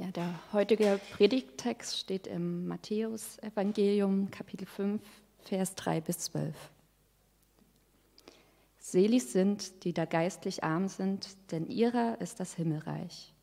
Ja, 0.00 0.12
der 0.12 0.32
heutige 0.52 1.00
Predigttext 1.10 1.98
steht 1.98 2.28
im 2.28 2.68
Matthäus-Evangelium, 2.68 4.30
Kapitel 4.30 4.64
5, 4.64 5.02
Vers 5.40 5.74
3 5.74 6.00
bis 6.00 6.18
12. 6.20 6.54
Selig 8.78 9.24
sind, 9.24 9.82
die 9.82 9.92
da 9.92 10.04
geistlich 10.04 10.62
arm 10.62 10.86
sind, 10.86 11.26
denn 11.50 11.66
ihrer 11.66 12.20
ist 12.20 12.38
das 12.38 12.54
Himmelreich. 12.54 13.34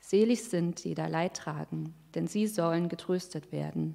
Selig 0.00 0.44
sind, 0.44 0.84
die 0.84 0.94
da 0.94 1.06
Leid 1.06 1.36
tragen, 1.36 1.92
denn 2.14 2.28
sie 2.28 2.46
sollen 2.46 2.88
getröstet 2.88 3.52
werden. 3.52 3.94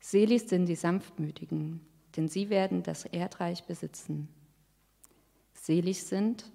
Selig 0.00 0.48
sind 0.48 0.66
die 0.66 0.74
Sanftmütigen, 0.74 1.80
denn 2.16 2.26
sie 2.26 2.50
werden 2.50 2.82
das 2.82 3.04
Erdreich 3.04 3.62
besitzen. 3.66 4.28
Selig 5.52 6.02
sind, 6.02 6.50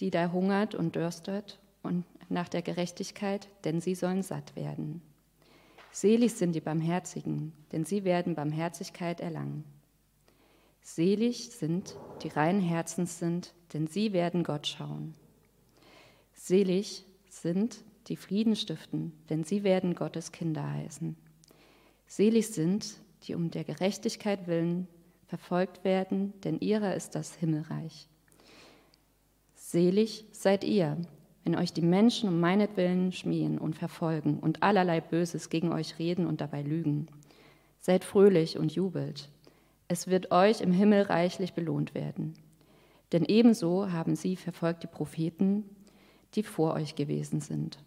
die 0.00 0.10
da 0.10 0.32
hungert 0.32 0.74
und 0.74 0.96
dürstet 0.96 1.60
und 1.84 2.04
nach 2.28 2.48
der 2.48 2.62
Gerechtigkeit, 2.62 3.48
denn 3.64 3.80
sie 3.80 3.94
sollen 3.94 4.22
satt 4.22 4.56
werden. 4.56 5.02
Selig 5.90 6.34
sind 6.34 6.52
die 6.52 6.60
Barmherzigen, 6.60 7.52
denn 7.72 7.84
sie 7.84 8.04
werden 8.04 8.34
Barmherzigkeit 8.34 9.20
erlangen. 9.20 9.64
Selig 10.82 11.50
sind, 11.50 11.96
die 12.22 12.28
reinen 12.28 12.60
Herzens 12.60 13.18
sind, 13.18 13.54
denn 13.72 13.86
sie 13.86 14.12
werden 14.12 14.44
Gott 14.44 14.66
schauen. 14.66 15.14
Selig 16.34 17.04
sind, 17.28 17.82
die 18.08 18.16
Frieden 18.16 18.54
stiften, 18.54 19.12
denn 19.30 19.42
sie 19.42 19.64
werden 19.64 19.94
Gottes 19.94 20.32
Kinder 20.32 20.70
heißen. 20.70 21.16
Selig 22.06 22.48
sind, 22.48 23.00
die 23.24 23.34
um 23.34 23.50
der 23.50 23.64
Gerechtigkeit 23.64 24.46
willen 24.46 24.86
verfolgt 25.26 25.82
werden, 25.82 26.32
denn 26.42 26.60
ihrer 26.60 26.94
ist 26.94 27.14
das 27.14 27.34
Himmelreich. 27.34 28.08
Selig 29.54 30.24
seid 30.30 30.62
ihr, 30.62 30.98
wenn 31.46 31.54
euch 31.54 31.72
die 31.72 31.82
Menschen 31.82 32.28
um 32.28 32.40
meinetwillen 32.40 33.12
schmiehen 33.12 33.56
und 33.58 33.76
verfolgen 33.76 34.40
und 34.40 34.64
allerlei 34.64 35.00
Böses 35.00 35.48
gegen 35.48 35.72
euch 35.72 35.96
reden 36.00 36.26
und 36.26 36.40
dabei 36.40 36.60
lügen. 36.60 37.06
Seid 37.78 38.02
fröhlich 38.02 38.58
und 38.58 38.72
jubelt. 38.72 39.30
Es 39.86 40.08
wird 40.08 40.32
euch 40.32 40.60
im 40.60 40.72
Himmel 40.72 41.02
reichlich 41.02 41.52
belohnt 41.52 41.94
werden. 41.94 42.34
Denn 43.12 43.24
ebenso 43.24 43.92
haben 43.92 44.16
sie 44.16 44.34
verfolgt 44.34 44.82
die 44.82 44.88
Propheten, 44.88 45.62
die 46.34 46.42
vor 46.42 46.74
euch 46.74 46.96
gewesen 46.96 47.40
sind. 47.40 47.78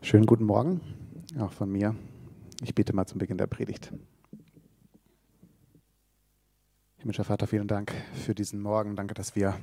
Schönen 0.00 0.26
guten 0.26 0.44
Morgen, 0.44 0.80
auch 1.38 1.52
von 1.52 1.70
mir. 1.70 1.94
Ich 2.64 2.74
bete 2.74 2.92
mal 2.92 3.06
zum 3.06 3.20
Beginn 3.20 3.38
der 3.38 3.46
Predigt. 3.46 3.92
Himmlischer 7.02 7.24
Vater, 7.24 7.48
vielen 7.48 7.66
Dank 7.66 7.92
für 8.14 8.32
diesen 8.32 8.60
Morgen. 8.60 8.94
Danke, 8.94 9.12
dass 9.12 9.34
wir 9.34 9.58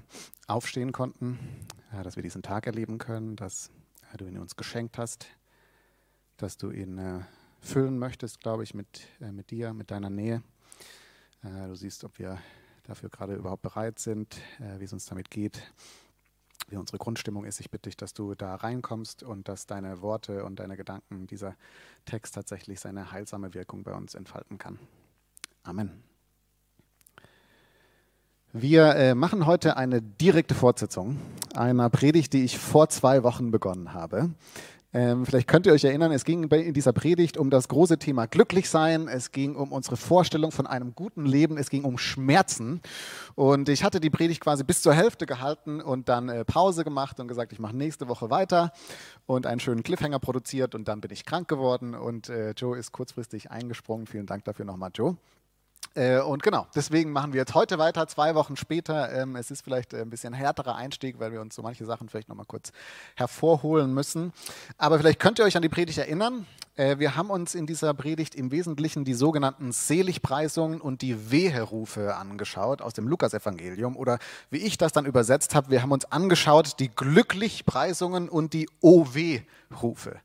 aufstehen 0.47 0.91
konnten, 0.91 1.39
dass 2.03 2.17
wir 2.17 2.21
diesen 2.21 2.41
Tag 2.41 2.67
erleben 2.67 2.97
können, 2.97 3.37
dass 3.37 3.71
du 4.17 4.25
ihn 4.25 4.37
uns 4.39 4.57
geschenkt 4.57 4.97
hast, 4.97 5.25
dass 6.35 6.57
du 6.57 6.69
ihn 6.69 6.97
äh, 6.97 7.21
füllen 7.61 7.97
möchtest, 7.97 8.41
glaube 8.41 8.63
ich, 8.63 8.73
mit, 8.73 9.07
äh, 9.21 9.31
mit 9.31 9.51
dir, 9.51 9.73
mit 9.73 9.89
deiner 9.89 10.09
Nähe. 10.09 10.43
Äh, 11.41 11.67
du 11.67 11.75
siehst, 11.75 12.03
ob 12.03 12.19
wir 12.19 12.39
dafür 12.83 13.07
gerade 13.07 13.35
überhaupt 13.35 13.61
bereit 13.61 13.99
sind, 13.99 14.35
wie 14.77 14.83
es 14.83 14.91
uns 14.91 15.05
damit 15.05 15.31
geht, 15.31 15.61
wie 16.67 16.75
unsere 16.75 16.97
Grundstimmung 16.97 17.45
ist. 17.45 17.61
Ich 17.61 17.71
bitte 17.71 17.83
dich, 17.83 17.95
dass 17.95 18.13
du 18.13 18.35
da 18.35 18.55
reinkommst 18.55 19.23
und 19.23 19.47
dass 19.47 19.65
deine 19.65 20.01
Worte 20.01 20.43
und 20.43 20.59
deine 20.59 20.75
Gedanken, 20.75 21.25
dieser 21.25 21.55
Text 22.03 22.35
tatsächlich 22.35 22.81
seine 22.81 23.13
heilsame 23.13 23.53
Wirkung 23.53 23.83
bei 23.83 23.93
uns 23.93 24.13
entfalten 24.13 24.57
kann. 24.57 24.77
Amen. 25.63 26.08
Wir 28.61 28.93
äh, 28.95 29.15
machen 29.15 29.45
heute 29.45 29.77
eine 29.77 30.02
direkte 30.02 30.53
Fortsetzung 30.53 31.17
einer 31.55 31.89
Predigt, 31.89 32.33
die 32.33 32.43
ich 32.43 32.57
vor 32.57 32.89
zwei 32.89 33.23
Wochen 33.23 33.51
begonnen 33.51 33.93
habe. 33.93 34.31
Ähm, 34.91 35.25
vielleicht 35.25 35.47
könnt 35.47 35.66
ihr 35.66 35.71
euch 35.71 35.85
erinnern, 35.85 36.11
es 36.11 36.25
ging 36.25 36.43
in 36.43 36.73
dieser 36.73 36.91
Predigt 36.91 37.38
um 37.38 37.51
das 37.51 37.69
große 37.69 38.00
Thema 38.00 38.25
Glücklichsein, 38.25 39.07
es 39.07 39.31
ging 39.31 39.56
um 39.56 39.72
unsere 39.72 39.95
Vorstellung 39.95 40.51
von 40.51 40.67
einem 40.67 40.94
guten 40.94 41.25
Leben, 41.25 41.57
es 41.57 41.69
ging 41.69 41.85
um 41.85 41.97
Schmerzen. 41.97 42.81
Und 43.35 43.69
ich 43.69 43.85
hatte 43.85 44.01
die 44.01 44.09
Predigt 44.09 44.41
quasi 44.41 44.66
bis 44.66 44.81
zur 44.81 44.94
Hälfte 44.94 45.25
gehalten 45.25 45.79
und 45.79 46.09
dann 46.09 46.28
äh, 46.28 46.44
Pause 46.44 46.84
gemacht 46.84 47.22
und 47.22 47.29
gesagt, 47.29 47.53
ich 47.53 47.59
mache 47.59 47.78
nächste 47.78 48.09
Woche 48.09 48.29
weiter 48.29 48.73
und 49.25 49.45
einen 49.45 49.61
schönen 49.61 49.84
Cliffhanger 49.84 50.19
produziert 50.19 50.75
und 50.75 50.89
dann 50.89 51.00
bin 51.00 51.11
ich 51.11 51.23
krank 51.23 51.47
geworden 51.47 51.95
und 51.95 52.28
äh, 52.28 52.51
Joe 52.57 52.78
ist 52.78 52.91
kurzfristig 52.91 53.51
eingesprungen. 53.51 54.05
Vielen 54.05 54.25
Dank 54.25 54.44
dafür 54.44 54.66
nochmal, 54.66 54.91
Joe. 54.94 55.16
Äh, 55.95 56.19
und 56.19 56.44
genau, 56.44 56.67
deswegen 56.75 57.12
machen 57.12 57.34
wir 57.34 57.40
jetzt 57.40 57.56
heute 57.56 57.78
weiter, 57.78 58.07
zwei 58.07 58.35
Wochen 58.35 58.56
später. 58.56 59.12
Ähm, 59.12 59.35
es 59.35 59.51
ist 59.51 59.63
vielleicht 59.63 59.94
äh, 59.94 60.01
ein 60.01 60.09
bisschen 60.09 60.34
härterer 60.34 60.75
Einstieg, 60.75 61.19
weil 61.19 61.31
wir 61.31 61.41
uns 61.41 61.56
so 61.56 61.62
manche 61.62 61.85
Sachen 61.85 62.09
vielleicht 62.09 62.29
nochmal 62.29 62.45
kurz 62.45 62.72
hervorholen 63.16 63.94
müssen. 63.94 64.31
Aber 64.78 65.00
vielleicht 65.00 65.19
könnt 65.19 65.40
ihr 65.40 65.45
euch 65.45 65.57
an 65.57 65.62
die 65.62 65.69
Predigt 65.69 65.97
erinnern. 65.97 66.45
Äh, 66.79 66.97
wir 66.97 67.17
haben 67.17 67.29
uns 67.29 67.56
in 67.56 67.66
dieser 67.66 67.94
Predigt 67.94 68.35
im 68.35 68.51
Wesentlichen 68.51 69.03
die 69.03 69.13
sogenannten 69.13 69.73
Seligpreisungen 69.73 70.79
und 70.79 71.01
die 71.01 71.29
Weherufe 71.29 72.16
angeschaut 72.16 72.81
aus 72.81 72.94
dem 72.94 73.07
Lukasevangelium. 73.07 73.97
Oder 73.97 74.17
wie 74.50 74.59
ich 74.59 74.78
das 74.78 74.94
dann 74.94 75.06
übersetzt 75.06 75.56
habe, 75.56 75.72
wir 75.72 75.81
haben 75.81 75.91
uns 75.91 76.06
angeschaut 76.06 76.79
die 76.79 76.88
Glücklichpreisungen 76.88 78.29
und 78.29 78.53
die 78.53 78.69
OW-Rufe. 78.79 80.22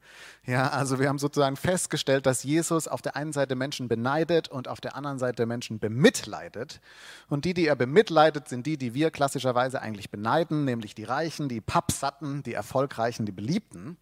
Ja, 0.47 0.69
also 0.69 1.00
wir 1.00 1.09
haben 1.09 1.19
sozusagen 1.19 1.56
festgestellt, 1.56 2.25
dass 2.25 2.44
Jesus 2.44 2.86
auf 2.86 3.03
der 3.03 3.16
einen 3.16 3.32
Seite 3.32 3.56
Menschen 3.56 3.88
beneidet 3.88 4.47
und 4.48 4.69
auf 4.69 4.81
der 4.81 4.94
anderen 4.94 5.19
Seite 5.19 5.47
Menschen 5.47 5.81
bemitleidet. 5.81 6.81
Und 7.28 7.47
die, 7.47 7.54
die 7.54 7.66
er 7.66 7.75
bemitleidet, 7.75 8.48
sind 8.48 8.66
die, 8.66 8.76
die 8.76 8.94
wir 8.94 9.10
klassischerweise 9.10 9.82
eigentlich 9.82 10.10
beneiden, 10.10 10.65
nämlich 10.66 10.94
die 10.94 11.04
Reichen, 11.04 11.48
die 11.48 11.60
Pappsatten, 11.60 12.44
die 12.44 12.54
Erfolgreichen, 12.54 13.26
die 13.26 13.32
Beliebten. 13.32 13.97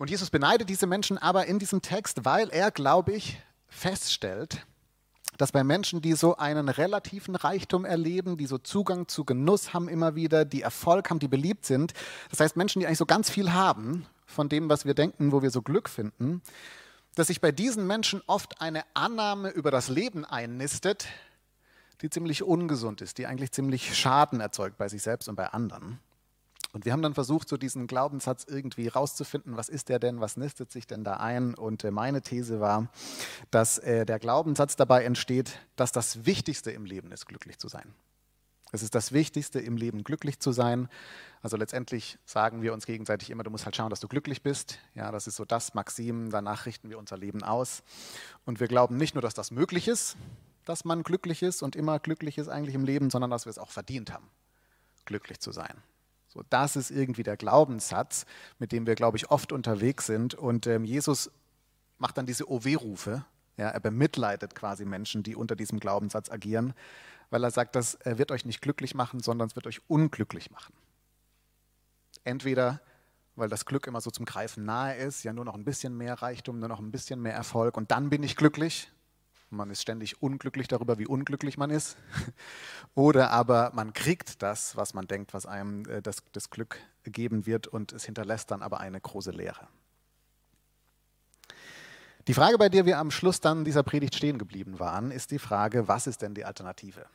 Und 0.00 0.08
Jesus 0.08 0.30
beneidet 0.30 0.70
diese 0.70 0.86
Menschen 0.86 1.18
aber 1.18 1.44
in 1.44 1.58
diesem 1.58 1.82
Text, 1.82 2.24
weil 2.24 2.48
er, 2.48 2.70
glaube 2.70 3.12
ich, 3.12 3.38
feststellt, 3.68 4.64
dass 5.36 5.52
bei 5.52 5.62
Menschen, 5.62 6.00
die 6.00 6.14
so 6.14 6.38
einen 6.38 6.70
relativen 6.70 7.36
Reichtum 7.36 7.84
erleben, 7.84 8.38
die 8.38 8.46
so 8.46 8.56
Zugang 8.56 9.08
zu 9.08 9.26
Genuss 9.26 9.74
haben 9.74 9.90
immer 9.90 10.14
wieder, 10.14 10.46
die 10.46 10.62
Erfolg 10.62 11.10
haben, 11.10 11.18
die 11.18 11.28
beliebt 11.28 11.66
sind, 11.66 11.92
das 12.30 12.40
heißt 12.40 12.56
Menschen, 12.56 12.80
die 12.80 12.86
eigentlich 12.86 12.96
so 12.96 13.04
ganz 13.04 13.28
viel 13.28 13.52
haben 13.52 14.06
von 14.24 14.48
dem, 14.48 14.70
was 14.70 14.86
wir 14.86 14.94
denken, 14.94 15.32
wo 15.32 15.42
wir 15.42 15.50
so 15.50 15.60
Glück 15.60 15.90
finden, 15.90 16.40
dass 17.14 17.26
sich 17.26 17.42
bei 17.42 17.52
diesen 17.52 17.86
Menschen 17.86 18.22
oft 18.26 18.62
eine 18.62 18.84
Annahme 18.94 19.50
über 19.50 19.70
das 19.70 19.90
Leben 19.90 20.24
einnistet, 20.24 21.08
die 22.00 22.08
ziemlich 22.08 22.42
ungesund 22.42 23.02
ist, 23.02 23.18
die 23.18 23.26
eigentlich 23.26 23.52
ziemlich 23.52 23.94
Schaden 23.94 24.40
erzeugt 24.40 24.78
bei 24.78 24.88
sich 24.88 25.02
selbst 25.02 25.28
und 25.28 25.36
bei 25.36 25.48
anderen. 25.48 25.98
Und 26.72 26.84
wir 26.84 26.92
haben 26.92 27.02
dann 27.02 27.14
versucht, 27.14 27.48
so 27.48 27.56
diesen 27.56 27.86
Glaubenssatz 27.86 28.44
irgendwie 28.48 28.88
rauszufinden, 28.88 29.56
was 29.56 29.68
ist 29.68 29.88
der 29.88 29.98
denn, 29.98 30.20
was 30.20 30.36
nistet 30.36 30.70
sich 30.70 30.86
denn 30.86 31.02
da 31.02 31.14
ein? 31.14 31.54
Und 31.54 31.84
äh, 31.84 31.90
meine 31.90 32.22
These 32.22 32.60
war, 32.60 32.88
dass 33.50 33.78
äh, 33.78 34.06
der 34.06 34.18
Glaubenssatz 34.18 34.76
dabei 34.76 35.04
entsteht, 35.04 35.58
dass 35.76 35.90
das 35.90 36.26
Wichtigste 36.26 36.70
im 36.70 36.84
Leben 36.84 37.10
ist, 37.10 37.26
glücklich 37.26 37.58
zu 37.58 37.68
sein. 37.68 37.94
Es 38.72 38.82
ist 38.82 38.94
das 38.94 39.12
Wichtigste 39.12 39.58
im 39.58 39.76
Leben, 39.76 40.04
glücklich 40.04 40.38
zu 40.38 40.52
sein. 40.52 40.88
Also 41.42 41.56
letztendlich 41.56 42.18
sagen 42.24 42.62
wir 42.62 42.72
uns 42.72 42.86
gegenseitig 42.86 43.30
immer, 43.30 43.42
du 43.42 43.50
musst 43.50 43.64
halt 43.64 43.74
schauen, 43.74 43.90
dass 43.90 43.98
du 43.98 44.06
glücklich 44.06 44.42
bist. 44.42 44.78
Ja, 44.94 45.10
das 45.10 45.26
ist 45.26 45.36
so 45.36 45.44
das 45.44 45.74
Maxim, 45.74 46.30
danach 46.30 46.66
richten 46.66 46.88
wir 46.88 46.98
unser 46.98 47.16
Leben 47.16 47.42
aus. 47.42 47.82
Und 48.44 48.60
wir 48.60 48.68
glauben 48.68 48.96
nicht 48.96 49.14
nur, 49.14 49.22
dass 49.22 49.34
das 49.34 49.50
möglich 49.50 49.88
ist, 49.88 50.16
dass 50.66 50.84
man 50.84 51.02
glücklich 51.02 51.42
ist 51.42 51.62
und 51.62 51.74
immer 51.74 51.98
glücklich 51.98 52.38
ist 52.38 52.48
eigentlich 52.48 52.76
im 52.76 52.84
Leben, 52.84 53.10
sondern 53.10 53.30
dass 53.30 53.46
wir 53.46 53.50
es 53.50 53.58
auch 53.58 53.70
verdient 53.70 54.12
haben, 54.12 54.28
glücklich 55.04 55.40
zu 55.40 55.50
sein. 55.50 55.82
So, 56.30 56.42
das 56.48 56.76
ist 56.76 56.90
irgendwie 56.90 57.22
der 57.22 57.36
Glaubenssatz, 57.36 58.24
mit 58.58 58.72
dem 58.72 58.86
wir, 58.86 58.94
glaube 58.94 59.18
ich, 59.18 59.30
oft 59.30 59.52
unterwegs 59.52 60.06
sind. 60.06 60.34
Und 60.34 60.66
ähm, 60.66 60.84
Jesus 60.84 61.30
macht 61.98 62.16
dann 62.16 62.24
diese 62.24 62.50
OW-Rufe. 62.50 63.24
Ja, 63.58 63.68
er 63.68 63.80
bemitleidet 63.80 64.54
quasi 64.54 64.86
Menschen, 64.86 65.22
die 65.22 65.36
unter 65.36 65.54
diesem 65.54 65.78
Glaubenssatz 65.78 66.30
agieren 66.30 66.72
weil 67.30 67.44
er 67.44 67.50
sagt, 67.50 67.76
das 67.76 67.98
wird 68.04 68.32
euch 68.32 68.44
nicht 68.44 68.60
glücklich 68.60 68.94
machen, 68.94 69.20
sondern 69.20 69.48
es 69.48 69.56
wird 69.56 69.66
euch 69.66 69.80
unglücklich 69.88 70.50
machen. 70.50 70.74
Entweder 72.24 72.80
weil 73.36 73.48
das 73.48 73.64
Glück 73.64 73.86
immer 73.86 74.02
so 74.02 74.10
zum 74.10 74.26
Greifen 74.26 74.66
nahe 74.66 74.96
ist, 74.96 75.22
ja 75.22 75.32
nur 75.32 75.46
noch 75.46 75.54
ein 75.54 75.64
bisschen 75.64 75.96
mehr 75.96 76.20
Reichtum, 76.20 76.58
nur 76.58 76.68
noch 76.68 76.80
ein 76.80 76.90
bisschen 76.90 77.22
mehr 77.22 77.32
Erfolg 77.32 77.76
und 77.76 77.90
dann 77.90 78.10
bin 78.10 78.22
ich 78.22 78.36
glücklich. 78.36 78.90
Man 79.50 79.70
ist 79.70 79.82
ständig 79.82 80.22
unglücklich 80.22 80.68
darüber, 80.68 80.98
wie 80.98 81.06
unglücklich 81.06 81.58
man 81.58 81.70
ist. 81.70 81.96
Oder 82.94 83.30
aber 83.30 83.72
man 83.74 83.92
kriegt 83.92 84.42
das, 84.42 84.76
was 84.76 84.94
man 84.94 85.08
denkt, 85.08 85.34
was 85.34 85.44
einem 85.44 85.84
äh, 85.88 86.00
das, 86.00 86.22
das 86.32 86.50
Glück 86.50 86.78
geben 87.04 87.46
wird 87.46 87.66
und 87.66 87.92
es 87.92 88.04
hinterlässt 88.04 88.50
dann 88.50 88.62
aber 88.62 88.78
eine 88.78 89.00
große 89.00 89.32
Leere. 89.32 89.66
Die 92.28 92.34
Frage, 92.34 92.58
bei 92.58 92.68
der 92.68 92.86
wir 92.86 92.98
am 92.98 93.10
Schluss 93.10 93.40
dann 93.40 93.64
dieser 93.64 93.82
Predigt 93.82 94.14
stehen 94.14 94.38
geblieben 94.38 94.78
waren, 94.78 95.10
ist 95.10 95.32
die 95.32 95.38
Frage, 95.38 95.88
was 95.88 96.06
ist 96.06 96.22
denn 96.22 96.34
die 96.34 96.44
Alternative? 96.44 97.06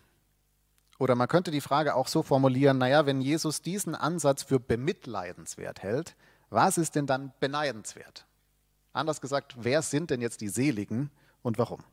Oder 0.97 1.15
man 1.15 1.27
könnte 1.27 1.51
die 1.51 1.61
Frage 1.61 1.95
auch 1.95 2.07
so 2.07 2.21
formulieren, 2.23 2.77
naja, 2.77 3.05
wenn 3.05 3.21
Jesus 3.21 3.61
diesen 3.61 3.95
Ansatz 3.95 4.43
für 4.43 4.59
bemitleidenswert 4.59 5.83
hält, 5.83 6.15
was 6.49 6.77
ist 6.77 6.95
denn 6.95 7.05
dann 7.05 7.33
beneidenswert? 7.39 8.25
Anders 8.93 9.21
gesagt, 9.21 9.55
wer 9.57 9.81
sind 9.81 10.09
denn 10.09 10.21
jetzt 10.21 10.41
die 10.41 10.47
Seligen 10.47 11.11
und 11.41 11.57
warum? 11.57 11.83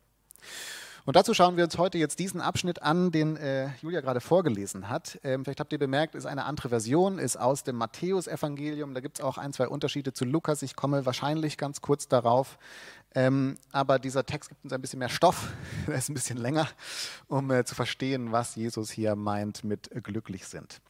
Und 1.05 1.17
dazu 1.17 1.35
schauen 1.35 1.57
wir 1.57 1.65
uns 1.65 1.79
heute 1.79 1.99
jetzt 1.99 2.21
diesen 2.21 2.41
Abschnitt 2.41 2.83
an, 2.83 3.11
den 3.11 3.37
äh, 3.37 3.71
Julia 3.81 4.01
gerade 4.01 4.21
vorgelesen 4.21 4.89
hat. 4.89 5.19
Ähm, 5.25 5.45
vielleicht 5.45 5.59
habt 5.59 5.73
ihr 5.73 5.79
bemerkt, 5.79 6.15
ist 6.15 6.27
eine 6.27 6.45
andere 6.45 6.69
Version, 6.69 7.19
ist 7.19 7.37
aus 7.37 7.65
dem 7.65 7.75
Matthäusevangelium. 7.75 8.95
Da 8.95 9.01
gibt 9.01 9.19
es 9.19 9.25
auch 9.25 9.37
ein, 9.37 9.53
zwei 9.53 9.67
Unterschiede 9.67 10.13
zu 10.13 10.25
Lukas. 10.25 10.63
Ich 10.63 10.77
komme 10.77 11.05
wahrscheinlich 11.05 11.59
ganz 11.59 11.81
kurz 11.81 12.07
darauf. 12.07 12.57
Ähm, 13.17 13.57
aber 13.73 13.99
dieser 13.99 14.25
Text 14.25 14.51
gibt 14.51 14.65
uns 14.65 14.73
ein 14.73 14.81
bisschen 14.81 15.01
mehr 15.01 15.09
Stoff, 15.09 15.53
er 15.87 15.95
ist 15.95 16.09
ein 16.09 16.15
bisschen 16.15 16.39
länger, 16.39 16.69
um 17.29 17.51
äh, 17.51 17.65
zu 17.65 17.75
verstehen, 17.75 18.33
was 18.33 18.55
Jesus 18.55 18.91
hier 18.91 19.17
meint 19.17 19.65
mit 19.65 19.91
äh, 19.93 20.01
glücklich 20.01 20.47
sind. 20.47 20.81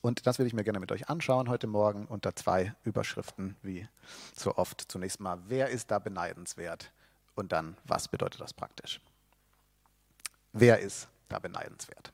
Und 0.00 0.26
das 0.26 0.38
will 0.38 0.46
ich 0.46 0.54
mir 0.54 0.64
gerne 0.64 0.80
mit 0.80 0.92
euch 0.92 1.08
anschauen 1.08 1.48
heute 1.48 1.66
Morgen 1.66 2.06
unter 2.06 2.34
zwei 2.34 2.74
Überschriften, 2.84 3.56
wie 3.62 3.86
so 4.34 4.56
oft. 4.56 4.80
Zunächst 4.88 5.20
mal, 5.20 5.38
wer 5.46 5.68
ist 5.68 5.90
da 5.90 5.98
beneidenswert? 5.98 6.90
Und 7.36 7.52
dann, 7.52 7.76
was 7.84 8.08
bedeutet 8.08 8.40
das 8.40 8.52
praktisch? 8.52 9.00
Wer 10.52 10.80
ist 10.80 11.06
da 11.28 11.38
beneidenswert? 11.38 12.12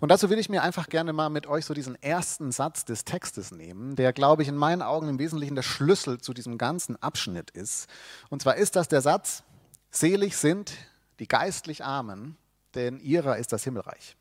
Und 0.00 0.10
dazu 0.10 0.28
will 0.28 0.38
ich 0.38 0.48
mir 0.48 0.62
einfach 0.62 0.88
gerne 0.88 1.12
mal 1.12 1.30
mit 1.30 1.46
euch 1.46 1.64
so 1.64 1.72
diesen 1.72 2.00
ersten 2.02 2.52
Satz 2.52 2.84
des 2.84 3.04
Textes 3.04 3.50
nehmen, 3.50 3.96
der, 3.96 4.12
glaube 4.12 4.42
ich, 4.42 4.48
in 4.48 4.56
meinen 4.56 4.82
Augen 4.82 5.08
im 5.08 5.18
Wesentlichen 5.18 5.54
der 5.54 5.62
Schlüssel 5.62 6.20
zu 6.20 6.34
diesem 6.34 6.58
ganzen 6.58 7.00
Abschnitt 7.02 7.50
ist. 7.50 7.88
Und 8.28 8.42
zwar 8.42 8.56
ist 8.56 8.76
das 8.76 8.88
der 8.88 9.00
Satz, 9.00 9.44
selig 9.90 10.36
sind 10.36 10.72
die 11.18 11.28
geistlich 11.28 11.84
Armen, 11.84 12.36
denn 12.74 13.00
ihrer 13.00 13.38
ist 13.38 13.52
das 13.52 13.64
Himmelreich. 13.64 14.16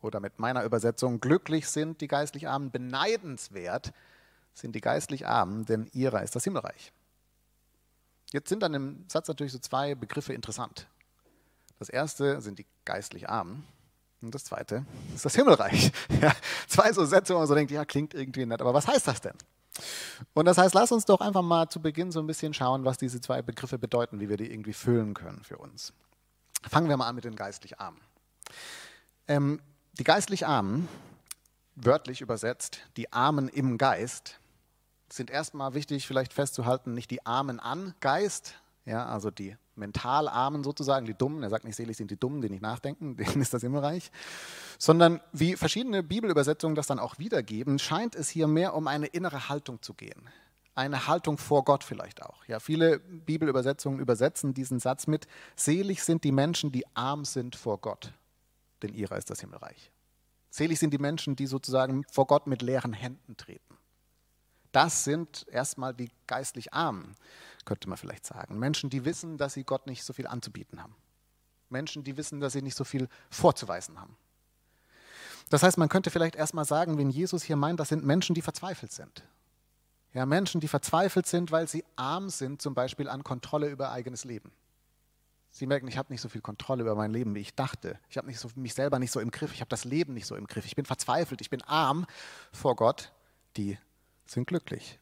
Oder 0.00 0.20
mit 0.20 0.38
meiner 0.38 0.64
Übersetzung, 0.64 1.20
glücklich 1.20 1.68
sind 1.68 2.00
die 2.00 2.08
geistlich 2.08 2.48
Armen, 2.48 2.70
beneidenswert 2.70 3.92
sind 4.54 4.74
die 4.74 4.80
geistlich 4.80 5.26
Armen, 5.26 5.64
denn 5.64 5.88
ihrer 5.92 6.22
ist 6.22 6.36
das 6.36 6.44
Himmelreich. 6.44 6.92
Jetzt 8.32 8.48
sind 8.48 8.62
an 8.62 8.72
dem 8.72 9.04
Satz 9.08 9.28
natürlich 9.28 9.52
so 9.52 9.58
zwei 9.58 9.94
Begriffe 9.94 10.34
interessant. 10.34 10.86
Das 11.78 11.88
erste 11.88 12.40
sind 12.40 12.58
die 12.58 12.66
geistlich 12.84 13.28
Armen 13.28 13.64
und 14.20 14.34
das 14.34 14.44
zweite 14.44 14.84
ist 15.14 15.24
das 15.24 15.34
Himmelreich. 15.34 15.92
Ja, 16.20 16.34
zwei 16.66 16.92
so 16.92 17.04
Sätze, 17.04 17.34
wo 17.34 17.38
man 17.38 17.46
so 17.46 17.54
denkt, 17.54 17.70
ja, 17.70 17.84
klingt 17.84 18.12
irgendwie 18.12 18.44
nett, 18.44 18.60
aber 18.60 18.74
was 18.74 18.88
heißt 18.88 19.06
das 19.06 19.20
denn? 19.20 19.34
Und 20.34 20.46
das 20.46 20.58
heißt, 20.58 20.74
lass 20.74 20.90
uns 20.90 21.04
doch 21.04 21.20
einfach 21.20 21.42
mal 21.42 21.68
zu 21.68 21.80
Beginn 21.80 22.10
so 22.10 22.18
ein 22.18 22.26
bisschen 22.26 22.52
schauen, 22.52 22.84
was 22.84 22.98
diese 22.98 23.20
zwei 23.20 23.42
Begriffe 23.42 23.78
bedeuten, 23.78 24.18
wie 24.18 24.28
wir 24.28 24.36
die 24.36 24.50
irgendwie 24.50 24.72
füllen 24.72 25.14
können 25.14 25.44
für 25.44 25.58
uns. 25.58 25.92
Fangen 26.68 26.88
wir 26.88 26.96
mal 26.96 27.06
an 27.06 27.14
mit 27.14 27.24
den 27.24 27.36
geistlich 27.36 27.78
Armen. 27.78 28.00
Ähm, 29.28 29.60
die 29.92 30.04
geistlich 30.04 30.46
Armen, 30.46 30.88
wörtlich 31.76 32.20
übersetzt, 32.20 32.80
die 32.96 33.12
Armen 33.12 33.48
im 33.48 33.78
Geist, 33.78 34.40
sind 35.12 35.30
erstmal 35.30 35.74
wichtig, 35.74 36.06
vielleicht 36.06 36.32
festzuhalten, 36.32 36.94
nicht 36.94 37.10
die 37.10 37.24
Armen 37.24 37.60
an 37.60 37.94
Geist, 38.00 38.54
ja, 38.84 39.06
also 39.06 39.30
die 39.30 39.56
mental 39.78 40.28
Armen 40.28 40.64
sozusagen, 40.64 41.06
die 41.06 41.14
Dummen, 41.14 41.42
er 41.42 41.50
sagt 41.50 41.64
nicht, 41.64 41.76
selig 41.76 41.96
sind 41.96 42.10
die 42.10 42.18
Dummen, 42.18 42.40
die 42.40 42.50
nicht 42.50 42.62
nachdenken, 42.62 43.16
denen 43.18 43.40
ist 43.40 43.54
das 43.54 43.62
Himmelreich, 43.62 44.10
sondern 44.78 45.20
wie 45.32 45.56
verschiedene 45.56 46.02
Bibelübersetzungen 46.02 46.74
das 46.74 46.86
dann 46.86 46.98
auch 46.98 47.18
wiedergeben, 47.18 47.78
scheint 47.78 48.14
es 48.14 48.28
hier 48.28 48.48
mehr 48.48 48.74
um 48.74 48.86
eine 48.86 49.06
innere 49.06 49.48
Haltung 49.48 49.80
zu 49.82 49.94
gehen. 49.94 50.28
Eine 50.74 51.08
Haltung 51.08 51.38
vor 51.38 51.64
Gott 51.64 51.82
vielleicht 51.82 52.22
auch. 52.22 52.44
Ja, 52.44 52.60
viele 52.60 53.00
Bibelübersetzungen 53.00 53.98
übersetzen 53.98 54.54
diesen 54.54 54.78
Satz 54.78 55.08
mit, 55.08 55.26
selig 55.56 56.04
sind 56.04 56.22
die 56.22 56.30
Menschen, 56.30 56.70
die 56.70 56.84
arm 56.94 57.24
sind 57.24 57.56
vor 57.56 57.78
Gott, 57.78 58.12
denn 58.82 58.94
ihrer 58.94 59.16
ist 59.16 59.28
das 59.28 59.40
Himmelreich. 59.40 59.90
Selig 60.50 60.78
sind 60.78 60.92
die 60.92 60.98
Menschen, 60.98 61.36
die 61.36 61.46
sozusagen 61.46 62.04
vor 62.10 62.26
Gott 62.26 62.46
mit 62.46 62.62
leeren 62.62 62.92
Händen 62.92 63.36
treten. 63.36 63.77
Das 64.72 65.04
sind 65.04 65.46
erstmal 65.50 65.94
die 65.94 66.10
geistlich 66.26 66.72
Armen 66.72 67.16
könnte 67.68 67.88
man 67.88 67.98
vielleicht 67.98 68.24
sagen. 68.24 68.58
Menschen, 68.58 68.88
die 68.88 69.04
wissen, 69.04 69.36
dass 69.36 69.52
sie 69.52 69.62
Gott 69.62 69.86
nicht 69.86 70.02
so 70.02 70.14
viel 70.14 70.26
anzubieten 70.26 70.82
haben. 70.82 70.96
Menschen, 71.68 72.02
die 72.02 72.16
wissen, 72.16 72.40
dass 72.40 72.54
sie 72.54 72.62
nicht 72.62 72.74
so 72.74 72.82
viel 72.82 73.08
vorzuweisen 73.30 74.00
haben. 74.00 74.16
Das 75.50 75.62
heißt, 75.62 75.76
man 75.76 75.90
könnte 75.90 76.10
vielleicht 76.10 76.34
erstmal 76.34 76.64
sagen, 76.64 76.96
wenn 76.96 77.10
Jesus 77.10 77.42
hier 77.42 77.56
meint, 77.56 77.78
das 77.78 77.90
sind 77.90 78.06
Menschen, 78.06 78.34
die 78.34 78.40
verzweifelt 78.40 78.90
sind. 78.90 79.22
Ja, 80.14 80.24
Menschen, 80.24 80.62
die 80.62 80.68
verzweifelt 80.68 81.26
sind, 81.26 81.52
weil 81.52 81.68
sie 81.68 81.84
arm 81.94 82.30
sind, 82.30 82.62
zum 82.62 82.74
Beispiel 82.74 83.06
an 83.06 83.22
Kontrolle 83.22 83.68
über 83.68 83.92
eigenes 83.92 84.24
Leben. 84.24 84.50
Sie 85.50 85.66
merken, 85.66 85.88
ich 85.88 85.98
habe 85.98 86.10
nicht 86.10 86.22
so 86.22 86.30
viel 86.30 86.40
Kontrolle 86.40 86.82
über 86.82 86.94
mein 86.94 87.10
Leben, 87.10 87.34
wie 87.34 87.40
ich 87.40 87.54
dachte. 87.54 87.98
Ich 88.08 88.16
habe 88.16 88.32
so, 88.32 88.48
mich 88.54 88.72
selber 88.72 88.98
nicht 88.98 89.12
so 89.12 89.20
im 89.20 89.30
Griff. 89.30 89.52
Ich 89.52 89.60
habe 89.60 89.68
das 89.68 89.84
Leben 89.84 90.14
nicht 90.14 90.26
so 90.26 90.36
im 90.36 90.46
Griff. 90.46 90.64
Ich 90.64 90.76
bin 90.76 90.86
verzweifelt. 90.86 91.42
Ich 91.42 91.50
bin 91.50 91.60
arm 91.62 92.06
vor 92.50 92.76
Gott. 92.76 93.12
Die 93.58 93.78
sind 94.30 94.46
glücklich. 94.46 94.98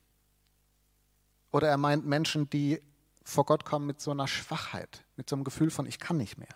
Oder 1.51 1.69
er 1.69 1.79
meint 1.79 2.07
Menschen, 2.07 2.51
die 2.51 2.81
vor 3.25 3.45
Gott 3.45 3.65
kommen 3.65 3.87
mit 3.87 4.01
so 4.01 4.11
einer 4.11 4.29
Schwachheit, 4.29 5.05
mit 5.17 5.29
so 5.29 5.37
einem 5.37 5.45
Gefühl 5.45 5.71
von, 5.71 5.87
ich 5.87 5.99
kann 5.99 6.17
nicht 6.17 6.39
mehr. 6.39 6.55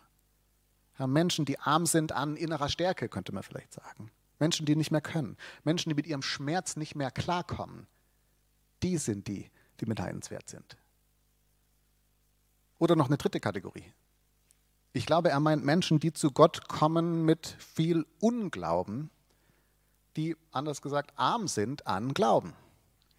Ja, 0.98 1.06
Menschen, 1.06 1.44
die 1.44 1.58
arm 1.58 1.86
sind 1.86 2.12
an 2.12 2.36
innerer 2.36 2.68
Stärke, 2.68 3.08
könnte 3.08 3.32
man 3.32 3.42
vielleicht 3.42 3.72
sagen. 3.72 4.10
Menschen, 4.38 4.66
die 4.66 4.76
nicht 4.76 4.90
mehr 4.90 5.00
können. 5.00 5.36
Menschen, 5.64 5.88
die 5.88 5.94
mit 5.94 6.06
ihrem 6.06 6.22
Schmerz 6.22 6.76
nicht 6.76 6.94
mehr 6.94 7.10
klarkommen. 7.10 7.86
Die 8.82 8.98
sind 8.98 9.26
die, 9.28 9.50
die 9.80 9.84
beneidenswert 9.86 10.48
sind. 10.48 10.76
Oder 12.78 12.96
noch 12.96 13.06
eine 13.06 13.18
dritte 13.18 13.40
Kategorie. 13.40 13.92
Ich 14.92 15.06
glaube, 15.06 15.30
er 15.30 15.40
meint 15.40 15.64
Menschen, 15.64 16.00
die 16.00 16.12
zu 16.12 16.32
Gott 16.32 16.68
kommen 16.68 17.24
mit 17.24 17.56
viel 17.58 18.06
Unglauben, 18.18 19.10
die, 20.16 20.36
anders 20.52 20.82
gesagt, 20.82 21.12
arm 21.16 21.48
sind 21.48 21.86
an 21.86 22.14
Glauben 22.14 22.54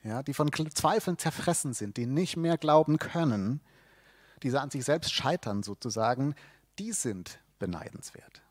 ja, 0.04 0.24
die 0.24 0.34
von 0.34 0.52
Zweifeln 0.52 1.18
zerfressen 1.18 1.74
sind, 1.74 1.98
die 1.98 2.06
nicht 2.06 2.38
mehr 2.38 2.58
glauben 2.58 2.98
können, 2.98 3.62
die 4.44 4.56
an 4.58 4.72
sich 4.72 4.84
selbst 4.84 5.14
scheitern 5.14 5.64
sozusagen, 5.64 6.36
die 6.80 6.92
sind 6.92 7.40
beneidenswert. 7.60 8.42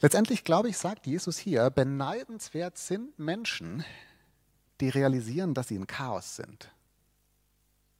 Letztendlich, 0.00 0.44
glaube 0.44 0.68
ich, 0.68 0.78
sagt 0.78 1.06
Jesus 1.06 1.38
hier, 1.38 1.70
beneidenswert 1.70 2.78
sind 2.78 3.18
Menschen, 3.18 3.84
die 4.80 4.88
realisieren, 4.88 5.54
dass 5.54 5.68
sie 5.68 5.76
in 5.76 5.86
Chaos 5.86 6.36
sind. 6.36 6.70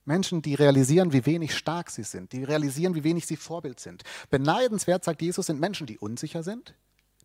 Menschen, 0.04 0.42
die 0.42 0.54
realisieren, 0.54 1.12
wie 1.12 1.26
wenig 1.26 1.56
stark 1.56 1.90
sie 1.90 2.04
sind, 2.04 2.32
die 2.32 2.42
realisieren, 2.42 2.94
wie 2.94 3.04
wenig 3.04 3.26
sie 3.26 3.36
Vorbild 3.36 3.78
sind. 3.78 4.04
Beneidenswert, 4.30 5.04
sagt 5.04 5.20
Jesus, 5.22 5.46
sind 5.46 5.60
Menschen, 5.60 5.86
die 5.86 5.98
unsicher 5.98 6.42
sind, 6.42 6.74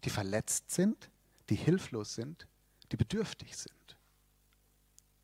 die 0.04 0.10
verletzt 0.10 0.72
sind, 0.72 1.10
die 1.50 1.56
hilflos 1.56 2.16
sind, 2.16 2.48
die 2.92 2.98
bedürftig 2.98 3.56
sind 3.56 3.74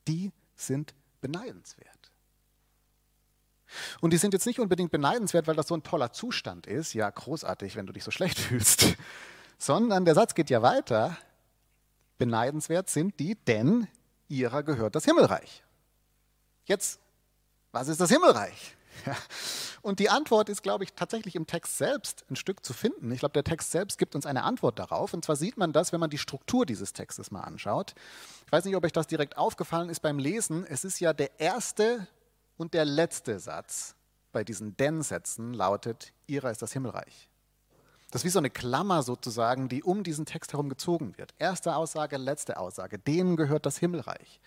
die 0.09 0.31
sind 0.55 0.95
beneidenswert. 1.21 1.87
Und 4.01 4.11
die 4.11 4.17
sind 4.17 4.33
jetzt 4.33 4.47
nicht 4.47 4.59
unbedingt 4.59 4.91
beneidenswert, 4.91 5.45
weil 5.45 5.55
das 5.55 5.67
so 5.67 5.75
ein 5.75 5.83
toller 5.83 6.11
Zustand 6.11 6.65
ist, 6.65 6.93
ja 6.93 7.07
großartig, 7.07 7.75
wenn 7.75 7.85
du 7.85 7.93
dich 7.93 8.03
so 8.03 8.11
schlecht 8.11 8.39
fühlst, 8.39 8.87
sondern 9.59 10.05
der 10.05 10.15
Satz 10.15 10.33
geht 10.33 10.49
ja 10.49 10.63
weiter, 10.63 11.15
beneidenswert 12.17 12.89
sind 12.89 13.19
die, 13.19 13.35
denn 13.35 13.87
ihrer 14.27 14.63
gehört 14.63 14.95
das 14.95 15.05
Himmelreich. 15.05 15.63
Jetzt, 16.65 16.99
was 17.71 17.87
ist 17.87 18.01
das 18.01 18.09
Himmelreich? 18.09 18.75
Und 19.81 19.99
die 19.99 20.09
Antwort 20.09 20.49
ist, 20.49 20.61
glaube 20.61 20.83
ich, 20.83 20.93
tatsächlich 20.93 21.35
im 21.35 21.47
Text 21.47 21.77
selbst 21.77 22.25
ein 22.29 22.35
Stück 22.35 22.65
zu 22.65 22.73
finden. 22.73 23.11
Ich 23.11 23.19
glaube, 23.19 23.33
der 23.33 23.43
Text 23.43 23.71
selbst 23.71 23.97
gibt 23.97 24.15
uns 24.15 24.25
eine 24.25 24.43
Antwort 24.43 24.79
darauf. 24.79 25.13
Und 25.13 25.23
zwar 25.23 25.35
sieht 25.35 25.57
man 25.57 25.71
das, 25.71 25.91
wenn 25.91 25.99
man 25.99 26.09
die 26.09 26.17
Struktur 26.17 26.65
dieses 26.65 26.93
Textes 26.93 27.31
mal 27.31 27.41
anschaut. 27.41 27.95
Ich 28.45 28.51
weiß 28.51 28.65
nicht, 28.65 28.75
ob 28.75 28.83
euch 28.83 28.91
das 28.91 29.07
direkt 29.07 29.37
aufgefallen 29.37 29.89
ist 29.89 30.01
beim 30.01 30.19
Lesen. 30.19 30.65
Es 30.65 30.83
ist 30.83 30.99
ja 30.99 31.13
der 31.13 31.39
erste 31.39 32.07
und 32.57 32.73
der 32.73 32.85
letzte 32.85 33.39
Satz 33.39 33.95
bei 34.31 34.43
diesen 34.43 34.75
Denn-Sätzen 34.77 35.53
lautet, 35.53 36.13
ihrer 36.27 36.51
ist 36.51 36.61
das 36.61 36.73
Himmelreich. 36.73 37.28
Das 38.11 38.21
ist 38.21 38.25
wie 38.25 38.29
so 38.29 38.39
eine 38.39 38.49
Klammer 38.49 39.03
sozusagen, 39.03 39.69
die 39.69 39.83
um 39.83 40.03
diesen 40.03 40.25
Text 40.25 40.53
herum 40.53 40.67
gezogen 40.67 41.17
wird. 41.17 41.33
Erste 41.37 41.75
Aussage, 41.75 42.17
letzte 42.17 42.57
Aussage. 42.57 42.97
Denen 42.97 43.35
gehört 43.35 43.65
das 43.65 43.77
Himmelreich. 43.77 44.39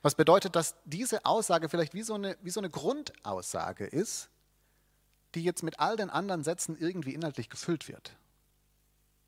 Was 0.00 0.14
bedeutet, 0.14 0.56
dass 0.56 0.74
diese 0.86 1.26
Aussage 1.26 1.68
vielleicht 1.68 1.92
wie 1.92 2.02
so 2.02 2.14
eine, 2.14 2.36
wie 2.40 2.50
so 2.50 2.60
eine 2.60 2.70
Grundaussage 2.70 3.84
ist, 3.84 4.30
die 5.34 5.44
jetzt 5.44 5.62
mit 5.62 5.78
all 5.78 5.96
den 5.96 6.10
anderen 6.10 6.42
Sätzen 6.42 6.76
irgendwie 6.78 7.14
inhaltlich 7.14 7.48
gefüllt 7.48 7.88
wird. 7.88 8.16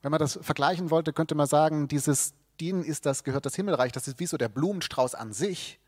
Wenn 0.01 0.11
man 0.11 0.19
das 0.19 0.39
vergleichen 0.43 0.91
wollte, 0.91 1.13
könnte 1.13 1.35
man 1.35 1.47
sagen, 1.47 1.87
dieses 1.87 2.35
Dienen 2.61 2.85
ist 2.85 3.07
das, 3.07 3.25
gehört 3.25 3.47
das 3.47 3.55
Himmelreich, 3.55 3.93
das 3.93 4.09
ist 4.09 4.19
wie 4.19 4.27
so 4.27 4.37
der 4.37 4.49
Blumenstrauß 4.49 5.15
an 5.15 5.33
sich. 5.33 5.79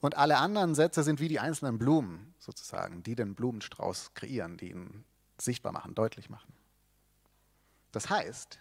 Und 0.00 0.16
alle 0.16 0.38
anderen 0.38 0.74
Sätze 0.74 1.02
sind 1.02 1.20
wie 1.20 1.28
die 1.28 1.40
einzelnen 1.40 1.78
Blumen 1.78 2.34
sozusagen, 2.38 3.02
die 3.02 3.14
den 3.14 3.34
Blumenstrauß 3.34 4.14
kreieren, 4.14 4.56
die 4.56 4.70
ihn 4.70 5.04
sichtbar 5.38 5.72
machen, 5.72 5.94
deutlich 5.94 6.30
machen. 6.30 6.53
Das 7.94 8.10
heißt, 8.10 8.58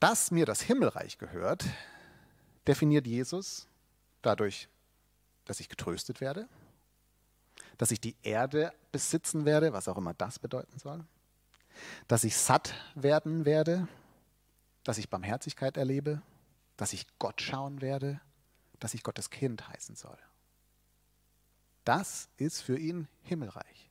dass 0.00 0.30
mir 0.30 0.44
das 0.44 0.60
Himmelreich 0.60 1.16
gehört, 1.16 1.64
definiert 2.66 3.06
Jesus 3.06 3.66
dadurch, 4.20 4.68
dass 5.46 5.60
ich 5.60 5.70
getröstet 5.70 6.20
werde, 6.20 6.46
dass 7.78 7.90
ich 7.90 8.02
die 8.02 8.16
Erde 8.22 8.74
besitzen 8.92 9.46
werde, 9.46 9.72
was 9.72 9.88
auch 9.88 9.96
immer 9.96 10.12
das 10.12 10.38
bedeuten 10.38 10.78
soll, 10.78 11.02
dass 12.06 12.24
ich 12.24 12.36
satt 12.36 12.74
werden 12.94 13.46
werde, 13.46 13.88
dass 14.84 14.98
ich 14.98 15.08
Barmherzigkeit 15.08 15.78
erlebe, 15.78 16.20
dass 16.76 16.92
ich 16.92 17.06
Gott 17.18 17.40
schauen 17.40 17.80
werde, 17.80 18.20
dass 18.78 18.92
ich 18.92 19.02
Gottes 19.02 19.30
Kind 19.30 19.66
heißen 19.68 19.96
soll. 19.96 20.18
Das 21.84 22.28
ist 22.36 22.60
für 22.60 22.78
ihn 22.78 23.08
Himmelreich. 23.22 23.89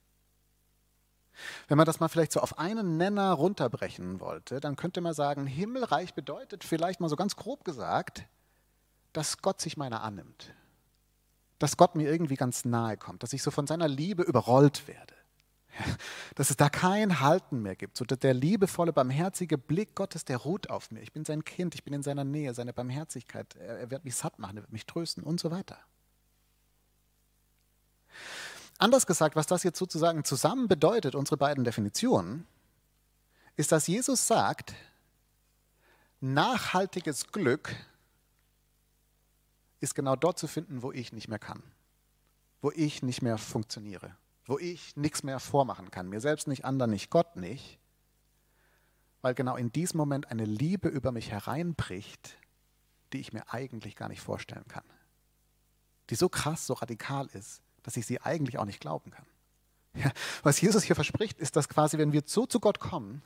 Wenn 1.68 1.78
man 1.78 1.86
das 1.86 2.00
mal 2.00 2.08
vielleicht 2.08 2.32
so 2.32 2.40
auf 2.40 2.58
einen 2.58 2.98
Nenner 2.98 3.34
runterbrechen 3.34 4.20
wollte, 4.20 4.60
dann 4.60 4.76
könnte 4.76 5.02
man 5.02 5.14
sagen, 5.14 5.46
Himmelreich 5.46 6.14
bedeutet 6.14 6.64
vielleicht 6.64 7.00
mal 7.00 7.10
so 7.10 7.16
ganz 7.16 7.36
grob 7.36 7.64
gesagt, 7.64 8.24
dass 9.14 9.40
Gott 9.40 9.62
sich 9.62 9.78
meiner 9.78 10.04
annimmt. 10.04 10.54
Dass 11.58 11.78
Gott 11.78 11.96
mir 11.96 12.10
irgendwie 12.10 12.36
ganz 12.36 12.66
nahe 12.66 12.98
kommt, 12.98 13.24
dass 13.24 13.34
ich 13.34 13.44
so 13.44 13.52
von 13.52 13.68
seiner 13.68 13.88
Liebe 13.88 14.24
überrollt 14.24 14.88
werde. 14.88 15.14
Dass 16.36 16.50
es 16.50 16.58
da 16.58 16.68
kein 16.68 17.20
Halten 17.22 17.62
mehr 17.62 17.76
gibt. 17.76 17.96
So 17.96 18.04
der 18.04 18.34
liebevolle, 18.34 18.92
barmherzige 18.92 19.58
Blick 19.58 19.96
Gottes, 19.96 20.26
der 20.26 20.38
ruht 20.38 20.70
auf 20.70 20.92
mir. 20.92 21.02
Ich 21.02 21.14
bin 21.14 21.26
sein 21.26 21.46
Kind, 21.46 21.76
ich 21.76 21.84
bin 21.84 21.94
in 21.94 22.04
seiner 22.04 22.24
Nähe, 22.24 22.54
seine 22.54 22.74
Barmherzigkeit. 22.74 23.56
Er 23.56 23.92
wird 23.92 24.04
mich 24.04 24.16
satt 24.16 24.40
machen, 24.40 24.58
er 24.58 24.64
wird 24.64 24.74
mich 24.74 24.86
trösten 24.86 25.24
und 25.24 25.40
so 25.40 25.52
weiter. 25.52 25.78
Anders 28.80 29.06
gesagt, 29.06 29.36
was 29.36 29.46
das 29.46 29.64
jetzt 29.64 29.78
sozusagen 29.78 30.24
zusammen 30.24 30.70
bedeutet, 30.70 31.14
unsere 31.14 31.36
beiden 31.36 31.66
Definitionen, 31.66 32.48
ist, 33.58 33.74
dass 33.74 33.88
Jesus 33.88 34.26
sagt, 34.26 34.74
nachhaltiges 36.22 37.28
Glück 37.28 37.76
ist 39.82 39.96
genau 39.96 40.16
dort 40.16 40.40
zu 40.40 40.48
finden, 40.48 40.82
wo 40.82 40.94
ich 40.94 41.12
nicht 41.12 41.28
mehr 41.28 41.40
kann, 41.40 41.62
wo 42.62 42.72
ich 42.72 43.04
nicht 43.04 43.22
mehr 43.22 43.38
funktioniere, 43.38 44.16
wo 44.46 44.58
ich 44.58 44.96
nichts 44.96 45.24
mehr 45.24 45.42
vormachen 45.42 45.92
kann, 45.92 46.08
mir 46.08 46.22
selbst 46.22 46.48
nicht, 46.48 46.64
anderen 46.64 46.92
nicht, 46.92 47.10
Gott 47.10 47.36
nicht, 47.36 47.80
weil 49.22 49.34
genau 49.34 49.58
in 49.58 49.74
diesem 49.74 49.98
Moment 49.98 50.32
eine 50.32 50.46
Liebe 50.46 50.88
über 50.88 51.12
mich 51.12 51.32
hereinbricht, 51.32 52.38
die 53.12 53.20
ich 53.20 53.34
mir 53.34 53.44
eigentlich 53.52 53.98
gar 53.98 54.08
nicht 54.08 54.22
vorstellen 54.22 54.68
kann, 54.70 54.86
die 56.10 56.16
so 56.16 56.30
krass, 56.30 56.66
so 56.66 56.76
radikal 56.76 57.28
ist, 57.34 57.62
dass 57.84 57.98
ich 57.98 58.06
sie 58.06 58.22
eigentlich 58.22 58.58
auch 58.58 58.66
nicht 58.66 58.80
glauben 58.80 59.12
kann. 59.12 59.26
Ja, 59.96 60.12
was 60.44 60.62
Jesus 60.62 60.84
hier 60.84 60.96
verspricht, 60.96 61.40
ist, 61.40 61.56
dass 61.56 61.70
quasi, 61.70 61.98
wenn 61.98 62.14
wir 62.14 62.22
so 62.26 62.46
zu 62.46 62.60
Gott 62.60 62.80
kommen 62.80 63.24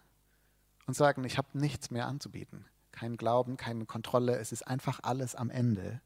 und 0.86 0.94
sagen, 0.94 1.24
ich 1.24 1.38
habe 1.38 1.58
nichts 1.58 1.92
mehr 1.92 2.08
anzubieten, 2.08 2.66
kein 2.92 3.18
Glauben, 3.18 3.58
keine 3.58 3.86
Kontrolle, 3.86 4.38
es 4.38 4.52
ist 4.52 4.66
einfach 4.68 5.00
alles 5.04 5.36
am 5.36 5.50
Ende, 5.50 6.02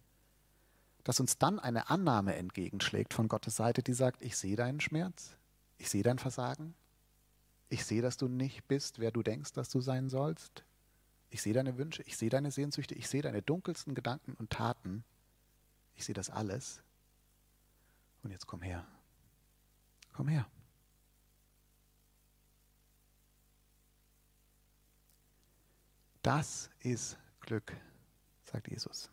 dass 1.03 1.19
uns 1.19 1.37
dann 1.37 1.59
eine 1.59 1.89
Annahme 1.89 2.35
entgegenschlägt 2.35 3.13
von 3.13 3.27
Gottes 3.27 3.55
Seite, 3.55 3.83
die 3.83 3.93
sagt, 3.93 4.21
ich 4.21 4.35
sehe 4.35 4.55
deinen 4.55 4.79
Schmerz, 4.79 5.37
ich 5.77 5.89
sehe 5.89 6.03
dein 6.03 6.19
Versagen, 6.19 6.73
ich 7.69 7.85
sehe, 7.85 8.01
dass 8.01 8.17
du 8.17 8.27
nicht 8.27 8.67
bist, 8.67 8.99
wer 8.99 9.11
du 9.11 9.23
denkst, 9.23 9.53
dass 9.53 9.69
du 9.69 9.79
sein 9.79 10.09
sollst, 10.09 10.63
ich 11.29 11.41
sehe 11.41 11.53
deine 11.53 11.77
Wünsche, 11.77 12.03
ich 12.03 12.17
sehe 12.17 12.29
deine 12.29 12.51
Sehnsüchte, 12.51 12.95
ich 12.95 13.07
sehe 13.07 13.21
deine 13.21 13.41
dunkelsten 13.41 13.93
Gedanken 13.95 14.33
und 14.33 14.49
Taten, 14.49 15.03
ich 15.95 16.05
sehe 16.05 16.15
das 16.15 16.29
alles 16.29 16.81
und 18.27 18.31
jetzt 18.31 18.45
komm 18.45 18.61
her. 18.61 18.85
Komm 20.11 20.27
her. 20.27 20.45
Das 26.21 26.69
ist 26.79 27.17
Glück, 27.39 27.73
sagt 28.43 28.67
Jesus. 28.67 29.09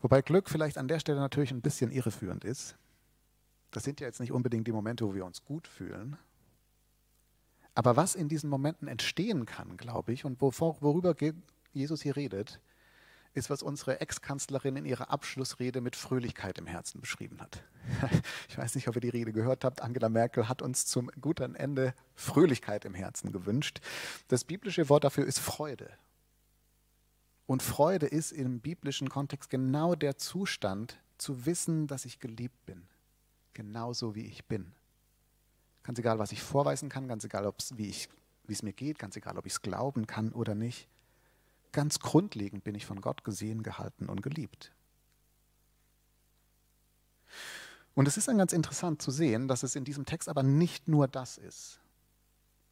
Wobei 0.00 0.20
Glück 0.20 0.50
vielleicht 0.50 0.78
an 0.78 0.88
der 0.88 0.98
Stelle 0.98 1.20
natürlich 1.20 1.52
ein 1.52 1.62
bisschen 1.62 1.92
irreführend 1.92 2.44
ist. 2.44 2.76
Das 3.70 3.84
sind 3.84 4.00
ja 4.00 4.08
jetzt 4.08 4.18
nicht 4.18 4.32
unbedingt 4.32 4.66
die 4.66 4.72
Momente, 4.72 5.06
wo 5.06 5.14
wir 5.14 5.24
uns 5.24 5.44
gut 5.44 5.68
fühlen. 5.68 6.16
Aber 7.76 7.94
was 7.94 8.16
in 8.16 8.28
diesen 8.28 8.50
Momenten 8.50 8.88
entstehen 8.88 9.46
kann, 9.46 9.76
glaube 9.76 10.12
ich, 10.12 10.24
und 10.24 10.40
worüber 10.40 11.14
Jesus 11.72 12.02
hier 12.02 12.16
redet, 12.16 12.60
ist, 13.34 13.50
was 13.50 13.62
unsere 13.62 14.00
Ex-Kanzlerin 14.00 14.76
in 14.76 14.84
ihrer 14.84 15.10
Abschlussrede 15.10 15.80
mit 15.80 15.96
Fröhlichkeit 15.96 16.58
im 16.58 16.66
Herzen 16.66 17.00
beschrieben 17.00 17.40
hat. 17.40 17.62
Ich 18.48 18.58
weiß 18.58 18.74
nicht, 18.74 18.88
ob 18.88 18.96
ihr 18.96 19.00
die 19.00 19.08
Rede 19.08 19.32
gehört 19.32 19.64
habt. 19.64 19.80
Angela 19.80 20.08
Merkel 20.08 20.48
hat 20.48 20.60
uns 20.60 20.86
zum 20.86 21.10
guten 21.20 21.54
Ende 21.54 21.94
Fröhlichkeit 22.14 22.84
im 22.84 22.94
Herzen 22.94 23.30
gewünscht. 23.30 23.80
Das 24.28 24.44
biblische 24.44 24.88
Wort 24.88 25.04
dafür 25.04 25.24
ist 25.24 25.38
Freude. 25.38 25.88
Und 27.46 27.62
Freude 27.62 28.06
ist 28.06 28.32
im 28.32 28.60
biblischen 28.60 29.08
Kontext 29.08 29.50
genau 29.50 29.94
der 29.94 30.18
Zustand, 30.18 31.00
zu 31.20 31.46
wissen, 31.46 31.86
dass 31.86 32.04
ich 32.04 32.18
geliebt 32.18 32.64
bin. 32.66 32.82
Genauso 33.54 34.14
wie 34.14 34.26
ich 34.26 34.44
bin. 34.46 34.72
Ganz 35.82 35.98
egal, 35.98 36.18
was 36.18 36.32
ich 36.32 36.42
vorweisen 36.42 36.88
kann, 36.88 37.08
ganz 37.08 37.24
egal, 37.24 37.52
wie, 37.74 37.94
es 38.48 38.62
mir 38.62 38.72
geht, 38.72 38.98
ganz 38.98 39.16
egal, 39.16 39.38
ob 39.38 39.46
ich 39.46 39.52
es 39.54 39.62
glauben 39.62 40.06
kann 40.06 40.32
oder 40.32 40.54
nicht. 40.54 40.88
Ganz 41.72 42.00
grundlegend 42.00 42.64
bin 42.64 42.74
ich 42.74 42.86
von 42.86 43.00
Gott 43.00 43.24
gesehen, 43.24 43.62
gehalten 43.62 44.08
und 44.08 44.22
geliebt. 44.22 44.72
Und 47.94 48.08
es 48.08 48.16
ist 48.16 48.28
dann 48.28 48.38
ganz 48.38 48.52
interessant 48.52 49.02
zu 49.02 49.10
sehen, 49.10 49.48
dass 49.48 49.62
es 49.62 49.76
in 49.76 49.84
diesem 49.84 50.04
Text 50.04 50.28
aber 50.28 50.42
nicht 50.42 50.88
nur 50.88 51.08
das 51.08 51.38
ist, 51.38 51.80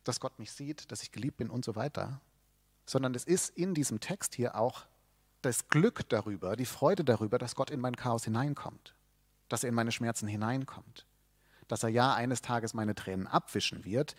dass 0.05 0.21
Gott 0.21 0.39
mich 0.39 0.53
sieht, 0.53 0.91
dass 0.91 1.03
ich 1.03 1.13
geliebt 1.13 1.37
bin 1.37 1.51
und 1.51 1.65
so 1.65 1.77
weiter, 1.77 2.21
sondern 2.87 3.15
es 3.15 3.25
ist 3.25 3.51
in 3.51 3.75
diesem 3.75 4.01
Text 4.01 4.35
hier 4.35 4.55
auch 4.55 4.87
das 5.43 5.69
Glück 5.69 6.09
darüber, 6.09 6.57
die 6.57 6.67
Freude 6.67 7.05
darüber, 7.05 7.39
dass 7.39 7.55
Gott 7.55 7.71
in 7.71 7.81
mein 7.81 7.97
Chaos 7.97 8.25
hineinkommt, 8.25 8.95
dass 9.49 9.63
er 9.63 9.69
in 9.69 9.75
meine 9.75 9.93
Schmerzen 9.93 10.27
hineinkommt, 10.27 11.07
dass 11.69 11.83
er 11.83 11.91
ja 11.91 12.15
eines 12.15 12.41
Tages 12.41 12.75
meine 12.75 12.95
Tränen 12.95 13.27
abwischen 13.27 13.85
wird, 13.85 14.17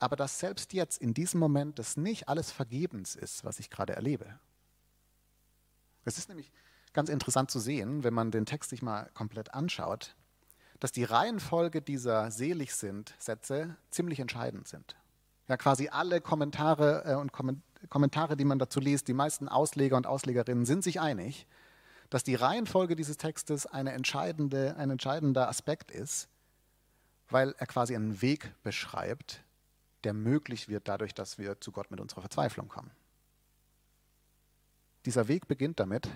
aber 0.00 0.16
dass 0.16 0.38
selbst 0.38 0.72
jetzt 0.72 1.00
in 1.00 1.14
diesem 1.14 1.38
Moment 1.38 1.78
das 1.78 1.96
nicht 1.96 2.28
alles 2.28 2.50
vergebens 2.50 3.14
ist, 3.14 3.44
was 3.44 3.60
ich 3.60 3.70
gerade 3.70 3.94
erlebe. 3.94 4.38
Es 6.04 6.18
ist 6.18 6.28
nämlich 6.28 6.50
ganz 6.92 7.08
interessant 7.08 7.50
zu 7.50 7.60
sehen, 7.60 8.02
wenn 8.02 8.14
man 8.14 8.30
den 8.30 8.46
Text 8.46 8.70
sich 8.70 8.82
mal 8.82 9.10
komplett 9.14 9.54
anschaut, 9.54 10.16
dass 10.80 10.92
die 10.92 11.04
Reihenfolge 11.04 11.82
dieser 11.82 12.30
selig 12.30 12.74
sind 12.74 13.14
Sätze 13.18 13.76
ziemlich 13.90 14.18
entscheidend 14.18 14.66
sind. 14.66 14.96
Ja, 15.46 15.56
quasi 15.56 15.88
alle 15.88 16.20
Kommentare 16.20 17.04
äh, 17.04 17.14
und 17.16 17.32
Kommentare, 17.32 18.36
die 18.36 18.44
man 18.44 18.58
dazu 18.58 18.80
liest, 18.80 19.08
die 19.08 19.14
meisten 19.14 19.48
Ausleger 19.48 19.96
und 19.96 20.06
Auslegerinnen 20.06 20.64
sind 20.64 20.82
sich 20.82 21.00
einig, 21.00 21.46
dass 22.08 22.24
die 22.24 22.34
Reihenfolge 22.34 22.96
dieses 22.96 23.18
Textes 23.18 23.66
eine 23.66 23.92
entscheidende, 23.92 24.76
ein 24.76 24.90
entscheidender 24.90 25.48
Aspekt 25.48 25.90
ist, 25.90 26.28
weil 27.28 27.54
er 27.58 27.66
quasi 27.66 27.94
einen 27.94 28.22
Weg 28.22 28.52
beschreibt, 28.62 29.44
der 30.04 30.14
möglich 30.14 30.68
wird 30.68 30.88
dadurch, 30.88 31.14
dass 31.14 31.38
wir 31.38 31.60
zu 31.60 31.72
Gott 31.72 31.90
mit 31.90 32.00
unserer 32.00 32.22
Verzweiflung 32.22 32.68
kommen. 32.68 32.90
Dieser 35.06 35.28
Weg 35.28 35.48
beginnt 35.48 35.80
damit, 35.80 36.08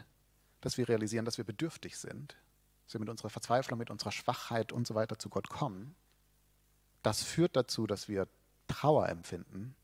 dass 0.61 0.79
wir 0.79 0.89
realisieren, 0.89 1.25
dass 1.25 1.39
wir 1.39 1.45
bedürftig 1.45 1.97
sind, 1.97 2.37
dass 2.85 2.95
wir 2.95 3.01
mit 3.01 3.09
unserer 3.09 3.31
Verzweiflung, 3.31 3.79
mit 3.79 3.91
unserer 3.91 4.13
Schwachheit 4.13 4.73
und 4.73 4.87
so 4.87 4.95
weiter 4.95 5.19
zu 5.19 5.29
Gott 5.29 5.49
kommen. 5.49 5.95
Das 7.03 7.23
führt 7.23 7.57
dazu, 7.57 7.87
dass 7.87 8.09
wir 8.09 8.29
Trauer 8.69 9.09
empfinden, 9.09 9.75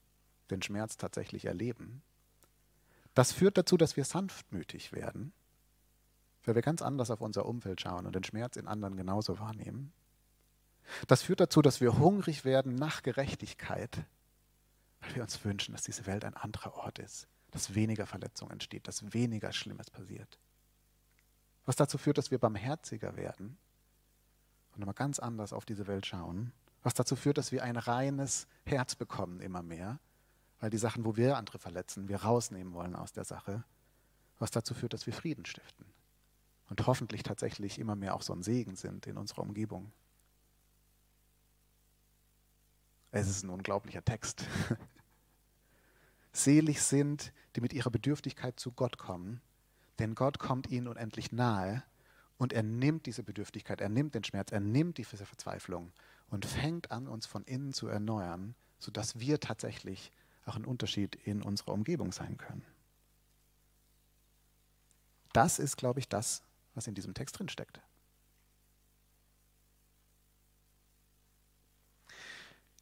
den 0.50 0.62
Schmerz 0.62 0.96
tatsächlich 0.96 1.44
erleben. 1.44 2.02
Das 3.14 3.32
führt 3.32 3.58
dazu, 3.58 3.76
dass 3.76 3.96
wir 3.96 4.04
sanftmütig 4.04 4.92
werden, 4.92 5.32
weil 6.44 6.54
wir 6.54 6.62
ganz 6.62 6.80
anders 6.80 7.10
auf 7.10 7.20
unser 7.20 7.46
Umfeld 7.46 7.80
schauen 7.80 8.06
und 8.06 8.14
den 8.14 8.24
Schmerz 8.24 8.56
in 8.56 8.66
anderen 8.66 8.96
genauso 8.96 9.38
wahrnehmen. 9.38 9.92
Das 11.06 11.22
führt 11.22 11.40
dazu, 11.40 11.62
dass 11.62 11.80
wir 11.80 11.98
hungrig 11.98 12.44
werden 12.44 12.74
nach 12.74 13.02
Gerechtigkeit, 13.02 14.04
weil 15.00 15.16
wir 15.16 15.22
uns 15.22 15.44
wünschen, 15.44 15.72
dass 15.72 15.82
diese 15.82 16.06
Welt 16.06 16.24
ein 16.24 16.34
anderer 16.34 16.74
Ort 16.74 16.98
ist, 16.98 17.28
dass 17.50 17.74
weniger 17.74 18.06
Verletzung 18.06 18.50
entsteht, 18.50 18.88
dass 18.88 19.12
weniger 19.12 19.52
Schlimmes 19.52 19.90
passiert. 19.90 20.38
Was 21.64 21.76
dazu 21.76 21.98
führt, 21.98 22.18
dass 22.18 22.30
wir 22.30 22.38
barmherziger 22.38 23.16
werden 23.16 23.56
und 24.74 24.82
immer 24.82 24.94
ganz 24.94 25.18
anders 25.18 25.52
auf 25.52 25.64
diese 25.64 25.86
Welt 25.86 26.06
schauen. 26.06 26.52
Was 26.82 26.94
dazu 26.94 27.16
führt, 27.16 27.38
dass 27.38 27.52
wir 27.52 27.62
ein 27.62 27.76
reines 27.76 28.46
Herz 28.64 28.94
bekommen 28.94 29.40
immer 29.40 29.62
mehr, 29.62 29.98
weil 30.60 30.70
die 30.70 30.78
Sachen, 30.78 31.04
wo 31.04 31.16
wir 31.16 31.36
andere 31.36 31.58
verletzen, 31.58 32.08
wir 32.08 32.22
rausnehmen 32.22 32.72
wollen 32.72 32.94
aus 32.94 33.12
der 33.12 33.24
Sache. 33.24 33.64
Was 34.38 34.50
dazu 34.50 34.72
führt, 34.72 34.94
dass 34.94 35.06
wir 35.06 35.12
Frieden 35.12 35.44
stiften 35.44 35.84
und 36.70 36.86
hoffentlich 36.86 37.22
tatsächlich 37.22 37.78
immer 37.78 37.96
mehr 37.96 38.14
auch 38.14 38.22
so 38.22 38.32
ein 38.32 38.42
Segen 38.42 38.76
sind 38.76 39.06
in 39.06 39.18
unserer 39.18 39.42
Umgebung. 39.42 39.92
Es 43.12 43.28
ist 43.28 43.42
ein 43.42 43.50
unglaublicher 43.50 44.04
Text. 44.04 44.44
Selig 46.32 46.82
sind, 46.82 47.32
die 47.56 47.60
mit 47.60 47.72
ihrer 47.72 47.90
Bedürftigkeit 47.90 48.60
zu 48.60 48.70
Gott 48.70 48.98
kommen, 48.98 49.40
denn 49.98 50.14
Gott 50.14 50.38
kommt 50.38 50.70
ihnen 50.70 50.86
unendlich 50.86 51.32
nahe 51.32 51.82
und 52.38 52.52
er 52.52 52.62
nimmt 52.62 53.06
diese 53.06 53.22
Bedürftigkeit, 53.22 53.80
er 53.80 53.88
nimmt 53.88 54.14
den 54.14 54.24
Schmerz, 54.24 54.52
er 54.52 54.60
nimmt 54.60 54.98
diese 54.98 55.26
Verzweiflung 55.26 55.92
und 56.30 56.46
fängt 56.46 56.92
an, 56.92 57.08
uns 57.08 57.26
von 57.26 57.44
innen 57.44 57.72
zu 57.72 57.88
erneuern, 57.88 58.54
sodass 58.78 59.18
wir 59.18 59.40
tatsächlich 59.40 60.12
auch 60.46 60.56
ein 60.56 60.64
Unterschied 60.64 61.16
in 61.16 61.42
unserer 61.42 61.72
Umgebung 61.72 62.12
sein 62.12 62.38
können. 62.38 62.64
Das 65.32 65.58
ist, 65.58 65.76
glaube 65.76 66.00
ich, 66.00 66.08
das, 66.08 66.42
was 66.74 66.86
in 66.86 66.94
diesem 66.94 67.14
Text 67.14 67.38
drinsteckt. 67.38 67.80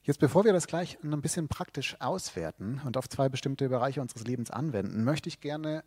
Jetzt, 0.09 0.21
bevor 0.21 0.47
wir 0.47 0.55
das 0.55 0.67
gleich 0.67 0.97
ein 1.05 1.21
bisschen 1.21 1.49
praktisch 1.49 1.95
auswerten 2.01 2.81
und 2.87 2.97
auf 2.97 3.11
zwei 3.11 3.29
bestimmte 3.29 3.69
Bereiche 3.69 4.01
unseres 4.01 4.25
Lebens 4.25 4.51
anwenden, 4.51 5.05
möchte 5.05 5.29
ich 5.29 5.43
gerne 5.43 5.85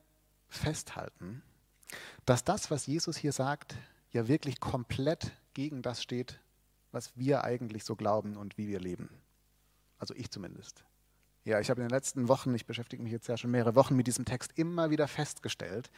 festhalten, 0.47 1.41
dass 2.25 2.43
das, 2.43 2.69
was 2.69 2.85
Jesus 2.85 3.17
hier 3.17 3.31
sagt, 3.31 3.73
ja 4.11 4.27
wirklich 4.27 4.59
komplett 4.59 5.31
gegen 5.55 5.81
das 5.81 6.03
steht, 6.03 6.39
was 6.91 7.17
wir 7.17 7.43
eigentlich 7.43 7.83
so 7.83 7.95
glauben 7.95 8.37
und 8.37 8.59
wie 8.59 8.67
wir 8.67 8.79
leben. 8.79 9.09
Also 9.97 10.13
ich 10.13 10.29
zumindest. 10.29 10.83
Ja, 11.43 11.59
ich 11.59 11.71
habe 11.71 11.81
in 11.81 11.87
den 11.87 11.95
letzten 11.95 12.27
Wochen, 12.27 12.53
ich 12.53 12.67
beschäftige 12.67 13.01
mich 13.01 13.11
jetzt 13.11 13.27
ja 13.27 13.37
schon 13.37 13.49
mehrere 13.49 13.73
Wochen 13.73 13.95
mit 13.95 14.05
diesem 14.05 14.25
Text, 14.25 14.51
immer 14.55 14.91
wieder 14.91 15.07
festgestellt, 15.07 15.89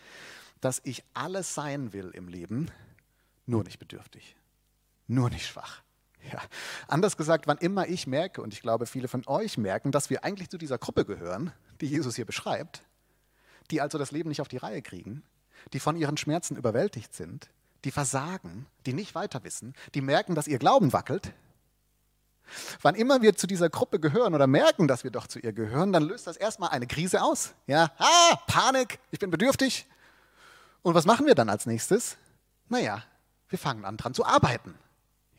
dass 0.61 0.79
ich 0.85 1.03
alles 1.13 1.53
sein 1.53 1.91
will 1.91 2.11
im 2.11 2.29
Leben, 2.29 2.71
nur 3.45 3.65
nicht 3.65 3.79
bedürftig, 3.79 4.37
nur 5.07 5.29
nicht 5.29 5.45
schwach. 5.45 5.83
Ja. 6.31 6.39
Anders 6.87 7.17
gesagt, 7.17 7.47
wann 7.47 7.57
immer 7.57 7.87
ich 7.87 8.07
merke, 8.07 8.41
und 8.41 8.53
ich 8.53 8.61
glaube, 8.61 8.85
viele 8.85 9.07
von 9.07 9.23
euch 9.27 9.57
merken, 9.57 9.91
dass 9.91 10.09
wir 10.09 10.23
eigentlich 10.23 10.49
zu 10.49 10.57
dieser 10.57 10.77
Gruppe 10.77 11.05
gehören, 11.05 11.51
die 11.81 11.87
Jesus 11.87 12.15
hier 12.15 12.25
beschreibt, 12.25 12.83
die 13.71 13.81
also 13.81 13.97
das 13.97 14.11
Leben 14.11 14.29
nicht 14.29 14.41
auf 14.41 14.47
die 14.47 14.57
Reihe 14.57 14.81
kriegen, 14.81 15.23
die 15.73 15.79
von 15.79 15.95
ihren 15.95 16.17
Schmerzen 16.17 16.55
überwältigt 16.55 17.13
sind, 17.13 17.49
die 17.83 17.91
versagen, 17.91 18.65
die 18.85 18.93
nicht 18.93 19.15
weiter 19.15 19.43
wissen, 19.43 19.73
die 19.93 20.01
merken, 20.01 20.35
dass 20.35 20.47
ihr 20.47 20.59
Glauben 20.59 20.93
wackelt. 20.93 21.33
Wann 22.81 22.95
immer 22.95 23.21
wir 23.21 23.35
zu 23.35 23.47
dieser 23.47 23.69
Gruppe 23.69 23.99
gehören 23.99 24.35
oder 24.35 24.47
merken, 24.47 24.87
dass 24.87 25.03
wir 25.03 25.11
doch 25.11 25.27
zu 25.27 25.39
ihr 25.39 25.53
gehören, 25.53 25.93
dann 25.93 26.03
löst 26.03 26.27
das 26.27 26.37
erstmal 26.37 26.69
eine 26.69 26.87
Krise 26.87 27.21
aus. 27.21 27.53
Ja, 27.67 27.91
ah, 27.97 28.35
Panik, 28.47 28.99
ich 29.11 29.19
bin 29.19 29.29
bedürftig. 29.29 29.87
Und 30.81 30.93
was 30.93 31.05
machen 31.05 31.25
wir 31.25 31.35
dann 31.35 31.49
als 31.49 31.65
nächstes? 31.65 32.17
Naja, 32.67 33.03
wir 33.49 33.57
fangen 33.57 33.85
an 33.85 33.97
dran 33.97 34.13
zu 34.13 34.25
arbeiten. 34.25 34.75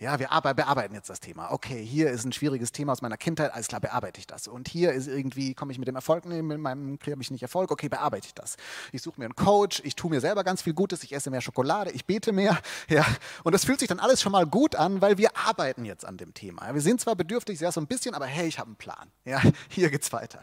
Ja, 0.05 0.19
wir 0.19 0.29
bearbeiten 0.29 0.95
jetzt 0.95 1.09
das 1.09 1.19
Thema. 1.19 1.51
Okay, 1.51 1.83
hier 1.83 2.11
ist 2.11 2.27
ein 2.27 2.33
schwieriges 2.33 2.73
Thema 2.73 2.93
aus 2.93 3.01
meiner 3.01 3.17
Kindheit, 3.17 3.55
alles 3.55 3.69
klar, 3.69 3.81
bearbeite 3.81 4.21
ich 4.21 4.27
das. 4.27 4.47
Und 4.47 4.69
hier 4.69 4.93
ist 4.93 5.07
irgendwie, 5.07 5.55
komme 5.55 5.73
ich 5.73 5.79
mit 5.79 5.89
dem 5.89 5.95
Erfolg, 5.95 6.27
nee, 6.27 6.43
mit 6.43 6.59
meinem 6.59 6.99
habe 7.11 7.23
ich 7.23 7.31
nicht 7.31 7.41
Erfolg, 7.41 7.71
okay, 7.71 7.89
bearbeite 7.89 8.27
ich 8.27 8.35
das. 8.35 8.57
Ich 8.93 9.01
suche 9.01 9.19
mir 9.19 9.25
einen 9.25 9.35
Coach, 9.35 9.81
ich 9.83 9.97
tue 9.97 10.11
mir 10.11 10.21
selber 10.21 10.45
ganz 10.45 10.61
viel 10.61 10.75
Gutes, 10.75 11.05
ich 11.05 11.15
esse 11.15 11.31
mehr 11.31 11.41
Schokolade, 11.41 11.91
ich 11.93 12.05
bete 12.05 12.33
mehr. 12.33 12.61
Ja, 12.89 13.07
und 13.45 13.53
das 13.53 13.65
fühlt 13.65 13.81
sich 13.81 13.89
dann 13.89 13.99
alles 13.99 14.21
schon 14.21 14.33
mal 14.33 14.45
gut 14.45 14.77
an, 14.77 15.01
weil 15.01 15.17
wir 15.17 15.35
arbeiten 15.39 15.87
jetzt 15.87 16.05
an 16.05 16.19
dem 16.19 16.35
Thema. 16.35 16.75
Wir 16.75 16.83
sind 16.83 17.01
zwar 17.01 17.17
bedürftig, 17.17 17.59
sehr 17.59 17.73
so 17.73 17.81
ein 17.81 17.87
bisschen, 17.87 18.15
aber 18.15 18.27
hey, 18.27 18.47
ich 18.47 18.59
habe 18.59 18.69
einen 18.69 18.77
Plan. 18.77 19.11
Ja, 19.25 19.41
hier 19.71 19.89
geht's 19.89 20.13
weiter. 20.13 20.43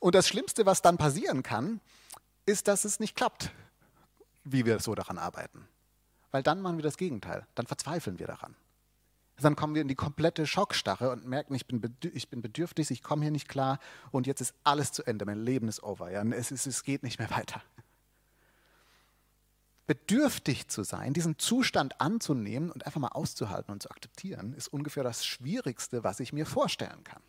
Und 0.00 0.16
das 0.16 0.26
Schlimmste, 0.26 0.66
was 0.66 0.82
dann 0.82 0.98
passieren 0.98 1.44
kann, 1.44 1.80
ist, 2.44 2.66
dass 2.66 2.84
es 2.84 2.98
nicht 2.98 3.14
klappt, 3.14 3.52
wie 4.42 4.66
wir 4.66 4.80
so 4.80 4.96
daran 4.96 5.16
arbeiten. 5.16 5.68
Weil 6.32 6.42
dann 6.42 6.60
machen 6.60 6.78
wir 6.78 6.82
das 6.82 6.96
Gegenteil, 6.96 7.46
dann 7.54 7.68
verzweifeln 7.68 8.18
wir 8.18 8.26
daran. 8.26 8.56
Dann 9.38 9.54
kommen 9.54 9.74
wir 9.74 9.82
in 9.82 9.88
die 9.88 9.94
komplette 9.94 10.46
Schockstarre 10.46 11.10
und 11.10 11.26
merken, 11.26 11.54
ich 11.54 11.66
bin, 11.66 11.82
ich 12.14 12.30
bin 12.30 12.40
bedürftig, 12.40 12.90
ich 12.90 13.02
komme 13.02 13.22
hier 13.22 13.30
nicht 13.30 13.48
klar 13.48 13.78
und 14.10 14.26
jetzt 14.26 14.40
ist 14.40 14.54
alles 14.64 14.92
zu 14.92 15.02
Ende, 15.04 15.26
mein 15.26 15.40
Leben 15.40 15.68
ist 15.68 15.82
over. 15.82 16.10
Ja? 16.10 16.22
Es, 16.24 16.50
ist, 16.50 16.66
es 16.66 16.82
geht 16.84 17.02
nicht 17.02 17.18
mehr 17.18 17.30
weiter. 17.30 17.62
Bedürftig 19.86 20.68
zu 20.68 20.82
sein, 20.82 21.12
diesen 21.12 21.38
Zustand 21.38 22.00
anzunehmen 22.00 22.70
und 22.70 22.86
einfach 22.86 23.00
mal 23.00 23.08
auszuhalten 23.08 23.72
und 23.72 23.82
zu 23.82 23.90
akzeptieren, 23.90 24.54
ist 24.54 24.68
ungefähr 24.68 25.04
das 25.04 25.24
Schwierigste, 25.24 26.02
was 26.02 26.18
ich 26.18 26.32
mir 26.32 26.46
vorstellen 26.46 27.04
kann. 27.04 27.22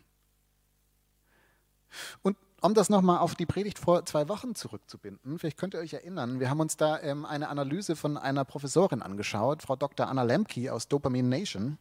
Und 2.22 2.36
um 2.60 2.74
das 2.74 2.88
nochmal 2.88 3.18
auf 3.18 3.34
die 3.34 3.46
Predigt 3.46 3.78
vor 3.78 4.04
zwei 4.06 4.28
Wochen 4.28 4.54
zurückzubinden, 4.54 5.38
vielleicht 5.38 5.58
könnt 5.58 5.74
ihr 5.74 5.80
euch 5.80 5.92
erinnern, 5.92 6.40
wir 6.40 6.50
haben 6.50 6.58
uns 6.58 6.76
da 6.76 7.00
ähm, 7.00 7.24
eine 7.24 7.48
Analyse 7.48 7.94
von 7.94 8.16
einer 8.16 8.44
Professorin 8.44 9.02
angeschaut, 9.02 9.62
Frau 9.62 9.76
Dr. 9.76 10.08
Anna 10.08 10.22
Lemke 10.22 10.72
aus 10.72 10.88
Dopamine 10.88 11.28
Nation. 11.28 11.78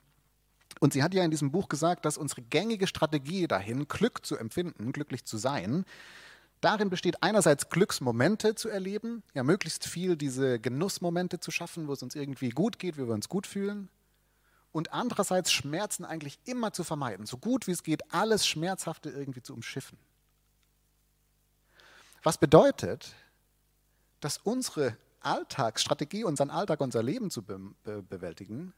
Und 0.79 0.93
sie 0.93 1.03
hat 1.03 1.13
ja 1.13 1.23
in 1.23 1.31
diesem 1.31 1.51
Buch 1.51 1.69
gesagt, 1.69 2.05
dass 2.05 2.17
unsere 2.17 2.41
gängige 2.41 2.87
Strategie 2.87 3.47
dahin, 3.47 3.87
Glück 3.87 4.25
zu 4.25 4.37
empfinden, 4.37 4.91
glücklich 4.91 5.25
zu 5.25 5.37
sein, 5.37 5.85
darin 6.61 6.89
besteht 6.89 7.23
einerseits 7.23 7.69
Glücksmomente 7.69 8.55
zu 8.55 8.69
erleben, 8.69 9.23
ja 9.33 9.43
möglichst 9.43 9.85
viel 9.85 10.15
diese 10.15 10.59
Genussmomente 10.59 11.39
zu 11.39 11.51
schaffen, 11.51 11.87
wo 11.87 11.93
es 11.93 12.03
uns 12.03 12.15
irgendwie 12.15 12.49
gut 12.49 12.79
geht, 12.79 12.97
wo 12.97 13.07
wir 13.07 13.13
uns 13.13 13.29
gut 13.29 13.47
fühlen. 13.47 13.89
Und 14.71 14.93
andererseits 14.93 15.51
Schmerzen 15.51 16.05
eigentlich 16.05 16.37
immer 16.45 16.73
zu 16.73 16.83
vermeiden, 16.83 17.25
so 17.25 17.37
gut 17.37 17.67
wie 17.67 17.71
es 17.71 17.83
geht, 17.83 18.13
alles 18.13 18.45
Schmerzhafte 18.45 19.09
irgendwie 19.09 19.41
zu 19.41 19.53
umschiffen. 19.53 19.97
Was 22.21 22.37
bedeutet, 22.37 23.15
dass 24.19 24.37
unsere 24.37 24.97
Alltagsstrategie, 25.21 26.23
unseren 26.23 26.49
Alltag, 26.49 26.81
unser 26.81 27.01
Leben 27.01 27.31
zu 27.31 27.41
be 27.43 27.59
bewältigen, 27.83 28.73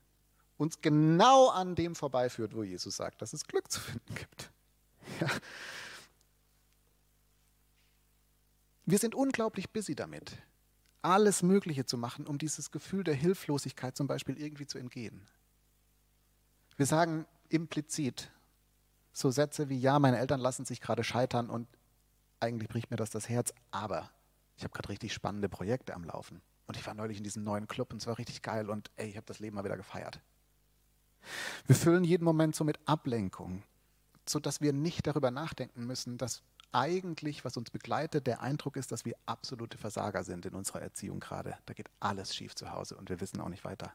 uns 0.60 0.82
genau 0.82 1.48
an 1.48 1.74
dem 1.74 1.96
vorbeiführt, 1.96 2.54
wo 2.54 2.64
Jesus 2.64 2.98
sagt, 2.98 3.22
dass 3.22 3.32
es 3.32 3.46
Glück 3.46 3.72
zu 3.72 3.80
finden 3.80 4.14
gibt. 4.14 4.52
Ja. 5.22 5.28
Wir 8.86 8.98
sind 8.98 9.16
unglaublich 9.16 9.70
busy 9.70 9.96
damit, 9.96 10.38
alles 11.02 11.44
Mögliche 11.44 11.86
zu 11.86 11.98
machen, 11.98 12.28
um 12.28 12.38
dieses 12.38 12.72
Gefühl 12.72 13.06
der 13.06 13.14
Hilflosigkeit 13.16 13.96
zum 13.96 14.08
Beispiel 14.08 14.38
irgendwie 14.38 14.68
zu 14.68 14.78
entgehen. 14.78 15.26
Wir 16.76 16.86
sagen 16.86 17.26
implizit 17.48 18.30
so 19.14 19.32
Sätze 19.32 19.70
wie, 19.70 19.80
ja, 19.80 19.98
meine 19.98 20.18
Eltern 20.18 20.42
lassen 20.42 20.66
sich 20.66 20.82
gerade 20.82 21.04
scheitern 21.04 21.50
und 21.50 21.68
eigentlich 22.42 22.70
bricht 22.70 22.92
mir 22.92 22.98
das 22.98 23.10
das 23.10 23.30
Herz, 23.30 23.54
aber 23.72 24.12
ich 24.58 24.64
habe 24.64 24.74
gerade 24.74 24.90
richtig 24.90 25.14
spannende 25.14 25.48
Projekte 25.48 25.94
am 25.94 26.04
Laufen. 26.04 26.42
Und 26.68 26.76
ich 26.76 26.86
war 26.86 26.94
neulich 26.94 27.18
in 27.18 27.24
diesem 27.24 27.44
neuen 27.44 27.68
Club 27.68 27.94
und 27.94 28.02
es 28.02 28.08
war 28.08 28.18
richtig 28.18 28.42
geil 28.42 28.70
und 28.70 28.92
ey, 28.98 29.08
ich 29.10 29.16
habe 29.16 29.26
das 29.26 29.40
Leben 29.40 29.56
mal 29.56 29.64
wieder 29.64 29.78
gefeiert. 29.78 30.20
Wir 31.68 31.76
füllen 31.76 32.04
jeden 32.04 32.24
Moment 32.24 32.56
so 32.56 32.64
mit 32.64 32.80
Ablenkung, 32.86 33.64
sodass 34.28 34.62
wir 34.62 34.74
nicht 34.74 35.08
darüber 35.08 35.32
nachdenken 35.32 35.86
müssen, 35.86 36.18
dass 36.18 36.42
eigentlich, 36.72 37.44
was 37.46 37.58
uns 37.58 37.72
begleitet, 37.72 38.28
der 38.28 38.42
Eindruck 38.42 38.78
ist, 38.78 38.92
dass 38.92 39.06
wir 39.06 39.16
absolute 39.26 39.78
Versager 39.78 40.24
sind 40.24 40.46
in 40.46 40.54
unserer 40.54 40.82
Erziehung 40.82 41.20
gerade. 41.20 41.58
Da 41.66 41.74
geht 41.74 41.90
alles 42.00 42.36
schief 42.36 42.56
zu 42.56 42.72
Hause 42.72 42.96
und 42.96 43.10
wir 43.10 43.22
wissen 43.22 43.42
auch 43.42 43.50
nicht 43.50 43.66
weiter. 43.66 43.92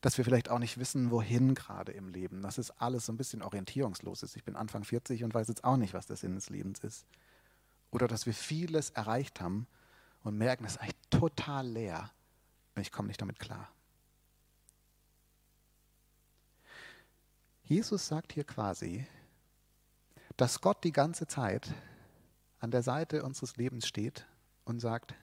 Dass 0.00 0.18
wir 0.18 0.24
vielleicht 0.24 0.50
auch 0.50 0.58
nicht 0.58 0.78
wissen, 0.78 1.10
wohin 1.10 1.54
gerade 1.54 1.92
im 1.92 2.08
Leben. 2.08 2.42
Dass 2.42 2.58
es 2.58 2.70
alles 2.70 3.06
so 3.06 3.12
ein 3.12 3.16
bisschen 3.16 3.42
orientierungslos 3.42 4.22
ist. 4.22 4.36
Ich 4.36 4.44
bin 4.44 4.56
Anfang 4.56 4.84
40 4.84 5.24
und 5.24 5.34
weiß 5.34 5.48
jetzt 5.48 5.64
auch 5.64 5.76
nicht, 5.76 5.94
was 5.94 6.06
der 6.06 6.16
Sinn 6.16 6.34
des 6.34 6.50
Lebens 6.50 6.80
ist. 6.80 7.06
Oder 7.90 8.08
dass 8.08 8.26
wir 8.26 8.34
vieles 8.34 8.90
erreicht 8.90 9.40
haben 9.40 9.66
und 10.22 10.36
merken, 10.36 10.64
es 10.64 10.72
ist 10.72 10.80
eigentlich 10.80 10.96
total 11.10 11.66
leer 11.66 12.10
und 12.74 12.82
ich 12.82 12.92
komme 12.92 13.08
nicht 13.08 13.20
damit 13.20 13.38
klar. 13.38 13.68
Jesus 17.66 18.06
sagt 18.06 18.34
hier 18.34 18.44
quasi, 18.44 19.06
dass 20.36 20.60
Gott 20.60 20.84
die 20.84 20.92
ganze 20.92 21.26
Zeit 21.26 21.72
an 22.58 22.70
der 22.70 22.82
Seite 22.82 23.24
unseres 23.24 23.56
Lebens 23.56 23.88
steht 23.88 24.26
und 24.66 24.80
sagt, 24.80 25.14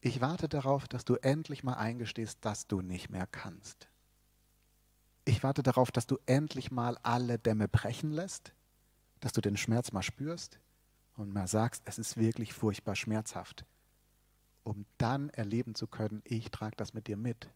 ich 0.00 0.20
warte 0.20 0.48
darauf, 0.48 0.88
dass 0.88 1.04
du 1.04 1.14
endlich 1.14 1.62
mal 1.62 1.74
eingestehst, 1.74 2.38
dass 2.40 2.66
du 2.66 2.80
nicht 2.80 3.10
mehr 3.10 3.28
kannst. 3.28 3.88
Ich 5.24 5.44
warte 5.44 5.62
darauf, 5.62 5.92
dass 5.92 6.08
du 6.08 6.18
endlich 6.26 6.72
mal 6.72 6.98
alle 7.04 7.38
Dämme 7.38 7.68
brechen 7.68 8.10
lässt, 8.10 8.52
dass 9.20 9.32
du 9.32 9.40
den 9.40 9.56
Schmerz 9.56 9.92
mal 9.92 10.02
spürst 10.02 10.58
und 11.14 11.32
mal 11.32 11.46
sagst, 11.46 11.82
es 11.84 11.96
ist 11.96 12.16
wirklich 12.16 12.52
furchtbar 12.54 12.96
schmerzhaft, 12.96 13.64
um 14.64 14.84
dann 14.98 15.30
erleben 15.30 15.76
zu 15.76 15.86
können, 15.86 16.22
ich 16.24 16.50
trage 16.50 16.74
das 16.74 16.92
mit 16.92 17.06
dir 17.06 17.16
mit. 17.16 17.48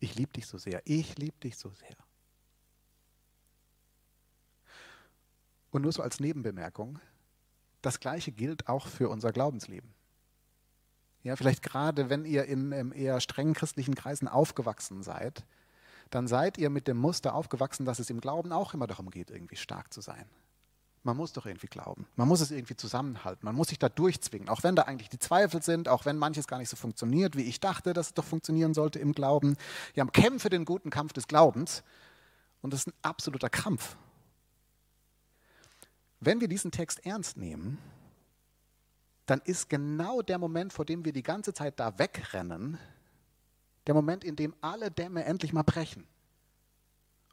Ich 0.00 0.16
liebe 0.16 0.34
dich 0.34 0.46
so 0.46 0.58
sehr, 0.58 0.82
ich 0.84 1.16
liebe 1.16 1.38
dich 1.38 1.56
so 1.56 1.70
sehr. 1.70 1.96
Und 5.72 5.82
nur 5.82 5.90
so 5.90 6.02
als 6.02 6.20
Nebenbemerkung, 6.20 7.00
das 7.80 7.98
Gleiche 7.98 8.30
gilt 8.30 8.68
auch 8.68 8.86
für 8.86 9.08
unser 9.08 9.32
Glaubensleben. 9.32 9.92
Ja, 11.24 11.34
vielleicht 11.34 11.62
gerade, 11.62 12.10
wenn 12.10 12.24
ihr 12.24 12.44
in 12.44 12.92
eher 12.92 13.20
strengen 13.20 13.54
christlichen 13.54 13.94
Kreisen 13.94 14.28
aufgewachsen 14.28 15.02
seid, 15.02 15.44
dann 16.10 16.28
seid 16.28 16.58
ihr 16.58 16.68
mit 16.68 16.88
dem 16.88 16.98
Muster 16.98 17.34
aufgewachsen, 17.34 17.86
dass 17.86 17.98
es 17.98 18.10
im 18.10 18.20
Glauben 18.20 18.52
auch 18.52 18.74
immer 18.74 18.86
darum 18.86 19.10
geht, 19.10 19.30
irgendwie 19.30 19.56
stark 19.56 19.92
zu 19.92 20.00
sein. 20.00 20.26
Man 21.04 21.16
muss 21.16 21.32
doch 21.32 21.46
irgendwie 21.46 21.66
glauben. 21.66 22.06
Man 22.14 22.28
muss 22.28 22.40
es 22.40 22.50
irgendwie 22.52 22.76
zusammenhalten. 22.76 23.44
Man 23.44 23.56
muss 23.56 23.68
sich 23.68 23.78
da 23.78 23.88
durchzwingen. 23.88 24.48
Auch 24.48 24.62
wenn 24.62 24.76
da 24.76 24.82
eigentlich 24.82 25.08
die 25.08 25.18
Zweifel 25.18 25.62
sind, 25.62 25.88
auch 25.88 26.04
wenn 26.04 26.16
manches 26.16 26.46
gar 26.46 26.58
nicht 26.58 26.68
so 26.68 26.76
funktioniert, 26.76 27.36
wie 27.36 27.42
ich 27.42 27.58
dachte, 27.58 27.92
dass 27.92 28.08
es 28.08 28.14
doch 28.14 28.24
funktionieren 28.24 28.72
sollte 28.72 29.00
im 29.00 29.12
Glauben. 29.12 29.56
Wir 29.94 30.02
haben 30.02 30.12
Kämpfe 30.12 30.48
den 30.48 30.64
guten 30.64 30.90
Kampf 30.90 31.12
des 31.12 31.26
Glaubens. 31.26 31.82
Und 32.60 32.72
das 32.72 32.80
ist 32.80 32.88
ein 32.88 32.94
absoluter 33.02 33.50
Kampf. 33.50 33.96
Wenn 36.24 36.40
wir 36.40 36.46
diesen 36.46 36.70
Text 36.70 37.04
ernst 37.04 37.36
nehmen, 37.36 37.78
dann 39.26 39.40
ist 39.40 39.68
genau 39.68 40.22
der 40.22 40.38
Moment, 40.38 40.72
vor 40.72 40.84
dem 40.84 41.04
wir 41.04 41.12
die 41.12 41.24
ganze 41.24 41.52
Zeit 41.52 41.80
da 41.80 41.98
wegrennen, 41.98 42.78
der 43.88 43.94
Moment, 43.94 44.22
in 44.22 44.36
dem 44.36 44.54
alle 44.60 44.92
Dämme 44.92 45.24
endlich 45.24 45.52
mal 45.52 45.64
brechen 45.64 46.06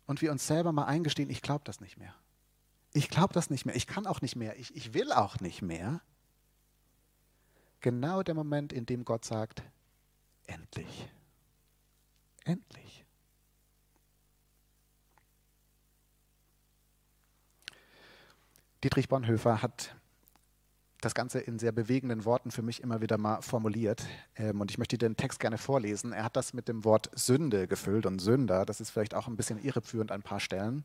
und 0.07 0.23
wir 0.23 0.31
uns 0.31 0.47
selber 0.47 0.71
mal 0.71 0.85
eingestehen, 0.85 1.29
ich 1.29 1.43
glaube 1.43 1.61
das 1.65 1.81
nicht 1.81 1.97
mehr. 1.97 2.15
Ich 2.91 3.09
glaube 3.09 3.31
das 3.31 3.51
nicht 3.51 3.63
mehr. 3.63 3.75
Ich 3.75 3.85
kann 3.85 4.07
auch 4.07 4.21
nicht 4.21 4.35
mehr. 4.35 4.57
Ich, 4.57 4.75
ich 4.75 4.95
will 4.95 5.11
auch 5.11 5.39
nicht 5.39 5.61
mehr. 5.61 6.01
Genau 7.81 8.23
der 8.23 8.33
Moment, 8.33 8.73
in 8.73 8.87
dem 8.87 9.05
Gott 9.05 9.23
sagt, 9.23 9.61
endlich. 10.47 11.07
Endlich. 12.43 13.05
Dietrich 18.83 19.09
Bonhoeffer 19.09 19.61
hat 19.61 19.93
das 21.01 21.13
Ganze 21.13 21.39
in 21.39 21.59
sehr 21.59 21.71
bewegenden 21.71 22.25
Worten 22.25 22.51
für 22.51 22.61
mich 22.61 22.81
immer 22.81 23.01
wieder 23.01 23.17
mal 23.17 23.41
formuliert. 23.41 24.05
Ähm, 24.35 24.59
und 24.59 24.71
ich 24.71 24.77
möchte 24.77 24.97
den 24.97 25.15
Text 25.15 25.39
gerne 25.39 25.57
vorlesen. 25.57 26.11
Er 26.11 26.23
hat 26.23 26.35
das 26.35 26.53
mit 26.53 26.67
dem 26.67 26.83
Wort 26.83 27.09
Sünde 27.13 27.67
gefüllt 27.67 28.05
und 28.05 28.19
Sünder. 28.19 28.65
Das 28.65 28.81
ist 28.81 28.89
vielleicht 28.89 29.15
auch 29.15 29.27
ein 29.27 29.37
bisschen 29.37 29.61
irreführend 29.61 30.11
an 30.11 30.19
ein 30.19 30.23
paar 30.23 30.39
Stellen. 30.39 30.83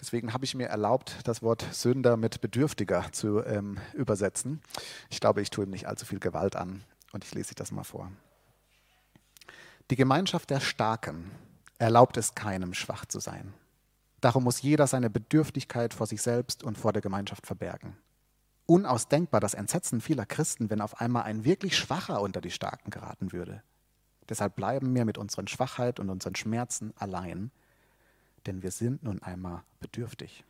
Deswegen 0.00 0.32
habe 0.32 0.44
ich 0.44 0.54
mir 0.54 0.68
erlaubt, 0.68 1.16
das 1.24 1.42
Wort 1.42 1.66
Sünder 1.72 2.16
mit 2.16 2.40
Bedürftiger 2.40 3.06
zu 3.12 3.42
ähm, 3.44 3.78
übersetzen. 3.94 4.60
Ich 5.08 5.20
glaube, 5.20 5.40
ich 5.40 5.50
tue 5.50 5.64
ihm 5.64 5.70
nicht 5.70 5.86
allzu 5.86 6.04
viel 6.04 6.20
Gewalt 6.20 6.56
an. 6.56 6.82
Und 7.12 7.24
ich 7.24 7.34
lese 7.34 7.54
das 7.54 7.72
mal 7.72 7.84
vor. 7.84 8.10
Die 9.90 9.96
Gemeinschaft 9.96 10.50
der 10.50 10.60
Starken 10.60 11.30
erlaubt 11.78 12.18
es 12.18 12.34
keinem, 12.34 12.74
schwach 12.74 13.06
zu 13.06 13.20
sein. 13.20 13.54
Darum 14.20 14.44
muss 14.44 14.62
jeder 14.62 14.86
seine 14.86 15.10
Bedürftigkeit 15.10 15.94
vor 15.94 16.06
sich 16.06 16.22
selbst 16.22 16.62
und 16.64 16.78
vor 16.78 16.92
der 16.92 17.02
Gemeinschaft 17.02 17.46
verbergen 17.46 17.96
unausdenkbar 18.68 19.40
das 19.40 19.54
Entsetzen 19.54 20.02
vieler 20.02 20.26
Christen, 20.26 20.68
wenn 20.68 20.82
auf 20.82 21.00
einmal 21.00 21.22
ein 21.22 21.44
wirklich 21.44 21.76
Schwacher 21.76 22.20
unter 22.20 22.42
die 22.42 22.50
Starken 22.50 22.90
geraten 22.90 23.32
würde. 23.32 23.62
Deshalb 24.28 24.56
bleiben 24.56 24.94
wir 24.94 25.06
mit 25.06 25.16
unseren 25.16 25.48
Schwachheit 25.48 25.98
und 25.98 26.10
unseren 26.10 26.34
Schmerzen 26.34 26.92
allein, 26.96 27.50
denn 28.46 28.62
wir 28.62 28.70
sind 28.70 29.02
nun 29.02 29.22
einmal 29.22 29.62
bedürftig. 29.80 30.44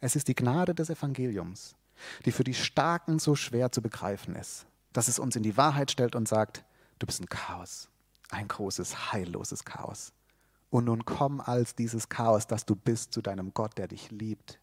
Es 0.00 0.16
ist 0.16 0.28
die 0.28 0.34
Gnade 0.34 0.74
des 0.74 0.88
Evangeliums, 0.88 1.76
die 2.24 2.32
für 2.32 2.44
die 2.44 2.54
Starken 2.54 3.18
so 3.18 3.36
schwer 3.36 3.70
zu 3.70 3.82
begreifen 3.82 4.34
ist, 4.34 4.64
dass 4.94 5.08
es 5.08 5.18
uns 5.18 5.36
in 5.36 5.42
die 5.42 5.58
Wahrheit 5.58 5.90
stellt 5.90 6.16
und 6.16 6.26
sagt, 6.26 6.64
du 6.98 7.06
bist 7.06 7.20
ein 7.20 7.28
Chaos, 7.28 7.90
ein 8.30 8.48
großes, 8.48 9.12
heilloses 9.12 9.66
Chaos. 9.66 10.14
Und 10.70 10.84
nun 10.84 11.04
komm 11.04 11.40
als 11.40 11.74
dieses 11.74 12.08
Chaos, 12.08 12.46
das 12.46 12.64
du 12.64 12.76
bist, 12.76 13.12
zu 13.12 13.20
deinem 13.20 13.52
Gott, 13.52 13.76
der 13.76 13.88
dich 13.88 14.10
liebt, 14.10 14.60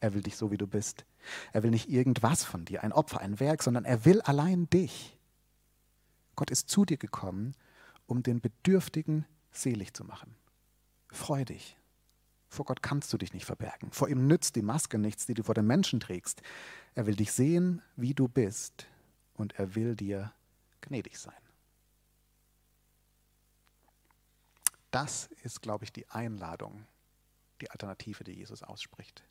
er 0.00 0.14
will 0.14 0.22
dich 0.22 0.36
so, 0.36 0.50
wie 0.50 0.56
du 0.56 0.66
bist. 0.66 1.04
Er 1.52 1.62
will 1.62 1.70
nicht 1.70 1.90
irgendwas 1.90 2.42
von 2.42 2.64
dir, 2.64 2.82
ein 2.82 2.92
Opfer, 2.92 3.20
ein 3.20 3.38
Werk, 3.38 3.62
sondern 3.62 3.84
er 3.84 4.04
will 4.06 4.22
allein 4.22 4.68
dich. 4.70 5.16
Gott 6.34 6.50
ist 6.50 6.70
zu 6.70 6.86
dir 6.86 6.96
gekommen, 6.96 7.54
um 8.06 8.22
den 8.22 8.40
Bedürftigen 8.40 9.26
selig 9.52 9.92
zu 9.92 10.04
machen. 10.04 10.34
Freu 11.12 11.44
dich. 11.44 11.76
Vor 12.48 12.64
Gott 12.64 12.82
kannst 12.82 13.12
du 13.12 13.18
dich 13.18 13.34
nicht 13.34 13.44
verbergen. 13.44 13.92
Vor 13.92 14.08
ihm 14.08 14.26
nützt 14.26 14.56
die 14.56 14.62
Maske 14.62 14.98
nichts, 14.98 15.26
die 15.26 15.34
du 15.34 15.42
vor 15.42 15.54
den 15.54 15.66
Menschen 15.66 16.00
trägst. 16.00 16.42
Er 16.94 17.06
will 17.06 17.14
dich 17.14 17.32
sehen, 17.32 17.82
wie 17.94 18.14
du 18.14 18.26
bist, 18.26 18.86
und 19.34 19.52
er 19.58 19.74
will 19.74 19.94
dir 19.94 20.32
gnädig 20.80 21.18
sein. 21.18 21.34
Das 24.90 25.28
ist, 25.42 25.62
glaube 25.62 25.84
ich, 25.84 25.92
die 25.92 26.08
Einladung, 26.08 26.86
die 27.60 27.70
Alternative, 27.70 28.24
die 28.24 28.32
Jesus 28.32 28.62
ausspricht 28.62 29.24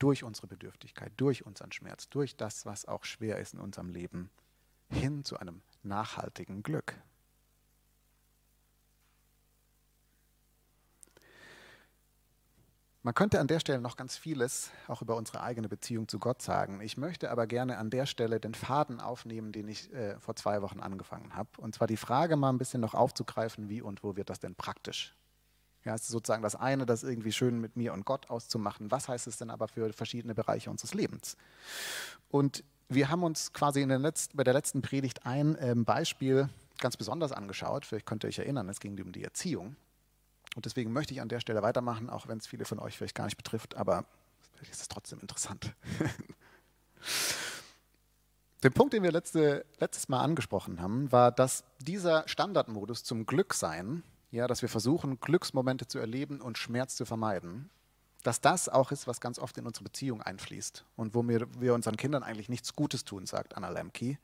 durch 0.00 0.24
unsere 0.24 0.48
Bedürftigkeit, 0.48 1.12
durch 1.18 1.46
unseren 1.46 1.70
Schmerz, 1.70 2.08
durch 2.08 2.36
das, 2.36 2.66
was 2.66 2.86
auch 2.86 3.04
schwer 3.04 3.38
ist 3.38 3.54
in 3.54 3.60
unserem 3.60 3.90
Leben, 3.90 4.30
hin 4.88 5.24
zu 5.24 5.38
einem 5.38 5.62
nachhaltigen 5.82 6.62
Glück. 6.64 7.00
Man 13.02 13.14
könnte 13.14 13.40
an 13.40 13.46
der 13.46 13.60
Stelle 13.60 13.80
noch 13.80 13.96
ganz 13.96 14.18
vieles 14.18 14.70
auch 14.86 15.00
über 15.00 15.16
unsere 15.16 15.42
eigene 15.42 15.70
Beziehung 15.70 16.06
zu 16.06 16.18
Gott 16.18 16.42
sagen. 16.42 16.82
Ich 16.82 16.98
möchte 16.98 17.30
aber 17.30 17.46
gerne 17.46 17.78
an 17.78 17.88
der 17.88 18.04
Stelle 18.04 18.40
den 18.40 18.52
Faden 18.52 19.00
aufnehmen, 19.00 19.52
den 19.52 19.68
ich 19.68 19.90
äh, 19.94 20.18
vor 20.20 20.36
zwei 20.36 20.60
Wochen 20.60 20.80
angefangen 20.80 21.34
habe. 21.34 21.48
Und 21.56 21.74
zwar 21.74 21.86
die 21.86 21.96
Frage 21.96 22.36
mal 22.36 22.50
ein 22.50 22.58
bisschen 22.58 22.82
noch 22.82 22.92
aufzugreifen, 22.92 23.70
wie 23.70 23.80
und 23.80 24.02
wo 24.02 24.16
wird 24.16 24.28
das 24.28 24.38
denn 24.38 24.54
praktisch? 24.54 25.16
Ja, 25.82 25.94
es 25.94 26.02
ist 26.02 26.08
sozusagen 26.08 26.42
das 26.42 26.56
eine, 26.56 26.84
das 26.84 27.02
irgendwie 27.02 27.32
schön 27.32 27.58
mit 27.58 27.74
mir 27.74 27.94
und 27.94 28.04
Gott 28.04 28.28
auszumachen. 28.28 28.90
Was 28.90 29.08
heißt 29.08 29.26
es 29.26 29.38
denn 29.38 29.48
aber 29.48 29.66
für 29.66 29.90
verschiedene 29.94 30.34
Bereiche 30.34 30.68
unseres 30.68 30.92
Lebens? 30.92 31.38
Und 32.28 32.64
wir 32.90 33.08
haben 33.08 33.22
uns 33.22 33.54
quasi 33.54 33.80
in 33.80 33.88
der 33.88 33.98
letzten, 33.98 34.36
bei 34.36 34.44
der 34.44 34.52
letzten 34.52 34.82
Predigt 34.82 35.24
ein 35.24 35.56
ähm, 35.58 35.86
Beispiel 35.86 36.50
ganz 36.80 36.98
besonders 36.98 37.32
angeschaut. 37.32 37.86
Vielleicht 37.86 38.04
könnt 38.04 38.24
ihr 38.24 38.28
euch 38.28 38.40
erinnern, 38.40 38.68
es 38.68 38.78
ging 38.78 39.00
um 39.00 39.12
die 39.12 39.24
Erziehung. 39.24 39.76
Und 40.60 40.66
deswegen 40.66 40.92
möchte 40.92 41.14
ich 41.14 41.22
an 41.22 41.30
der 41.30 41.40
Stelle 41.40 41.62
weitermachen, 41.62 42.10
auch 42.10 42.28
wenn 42.28 42.36
es 42.36 42.46
viele 42.46 42.66
von 42.66 42.78
euch 42.78 42.98
vielleicht 42.98 43.14
gar 43.14 43.24
nicht 43.24 43.38
betrifft, 43.38 43.78
aber 43.78 44.04
vielleicht 44.52 44.72
ist 44.72 44.82
es 44.82 44.88
trotzdem 44.88 45.18
interessant. 45.20 45.72
Den 48.62 48.74
Punkt, 48.74 48.92
den 48.92 49.02
wir 49.02 49.10
letzte, 49.10 49.64
letztes 49.78 50.10
Mal 50.10 50.20
angesprochen 50.20 50.82
haben, 50.82 51.10
war, 51.10 51.32
dass 51.32 51.64
dieser 51.78 52.28
Standardmodus 52.28 53.04
zum 53.04 53.24
Glücksein 53.24 54.02
ja, 54.30 54.46
dass 54.46 54.60
wir 54.60 54.68
versuchen, 54.68 55.18
Glücksmomente 55.18 55.86
zu 55.86 55.98
erleben 55.98 56.42
und 56.42 56.58
Schmerz 56.58 56.94
zu 56.94 57.06
vermeiden, 57.06 57.70
dass 58.22 58.42
das 58.42 58.68
auch 58.68 58.92
ist, 58.92 59.06
was 59.06 59.18
ganz 59.18 59.38
oft 59.38 59.56
in 59.56 59.66
unsere 59.66 59.84
Beziehung 59.84 60.20
einfließt 60.20 60.84
und 60.94 61.14
wo 61.14 61.26
wir, 61.26 61.46
wir 61.58 61.72
unseren 61.72 61.96
Kindern 61.96 62.22
eigentlich 62.22 62.50
nichts 62.50 62.76
Gutes 62.76 63.06
tun, 63.06 63.24
sagt 63.24 63.56
Anna 63.56 63.70
Lemke, 63.70 64.18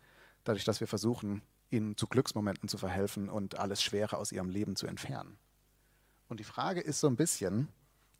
dadurch, 0.45 0.65
dass 0.65 0.81
wir 0.81 0.87
versuchen, 0.87 1.41
ihnen 1.71 1.97
zu 1.97 2.07
Glücksmomenten 2.07 2.69
zu 2.69 2.77
verhelfen 2.77 3.31
und 3.31 3.59
alles 3.59 3.83
Schwere 3.83 4.19
aus 4.19 4.33
ihrem 4.33 4.51
Leben 4.51 4.77
zu 4.77 4.87
entfernen. 4.87 5.39
Und 6.29 6.41
die 6.41 6.45
Frage 6.45 6.81
ist 6.81 7.01
so 7.01 7.07
ein 7.07 7.17
bisschen, 7.17 7.69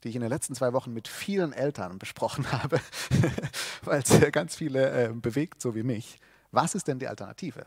die 0.03 0.09
ich 0.09 0.15
in 0.15 0.21
den 0.21 0.29
letzten 0.29 0.55
zwei 0.55 0.73
Wochen 0.73 0.93
mit 0.93 1.07
vielen 1.07 1.53
Eltern 1.53 1.99
besprochen 1.99 2.51
habe, 2.51 2.79
weil 3.83 4.01
es 4.01 4.31
ganz 4.31 4.55
viele 4.55 5.05
äh, 5.05 5.13
bewegt, 5.13 5.61
so 5.61 5.75
wie 5.75 5.83
mich. 5.83 6.19
Was 6.51 6.75
ist 6.75 6.87
denn 6.87 6.99
die 6.99 7.07
Alternative? 7.07 7.65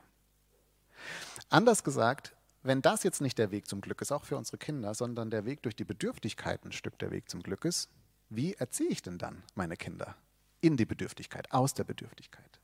Anders 1.48 1.84
gesagt, 1.84 2.34
wenn 2.62 2.82
das 2.82 3.02
jetzt 3.02 3.20
nicht 3.20 3.38
der 3.38 3.50
Weg 3.50 3.66
zum 3.66 3.80
Glück 3.80 4.00
ist, 4.02 4.12
auch 4.12 4.24
für 4.24 4.36
unsere 4.36 4.58
Kinder, 4.58 4.94
sondern 4.94 5.30
der 5.30 5.44
Weg 5.44 5.62
durch 5.62 5.76
die 5.76 5.84
Bedürftigkeit 5.84 6.64
ein 6.64 6.72
Stück 6.72 6.98
der 6.98 7.10
Weg 7.10 7.28
zum 7.28 7.42
Glück 7.42 7.64
ist, 7.64 7.88
wie 8.28 8.54
erziehe 8.54 8.88
ich 8.88 9.02
denn 9.02 9.18
dann 9.18 9.42
meine 9.54 9.76
Kinder 9.76 10.14
in 10.60 10.76
die 10.76 10.84
Bedürftigkeit, 10.84 11.50
aus 11.52 11.74
der 11.74 11.84
Bedürftigkeit? 11.84 12.60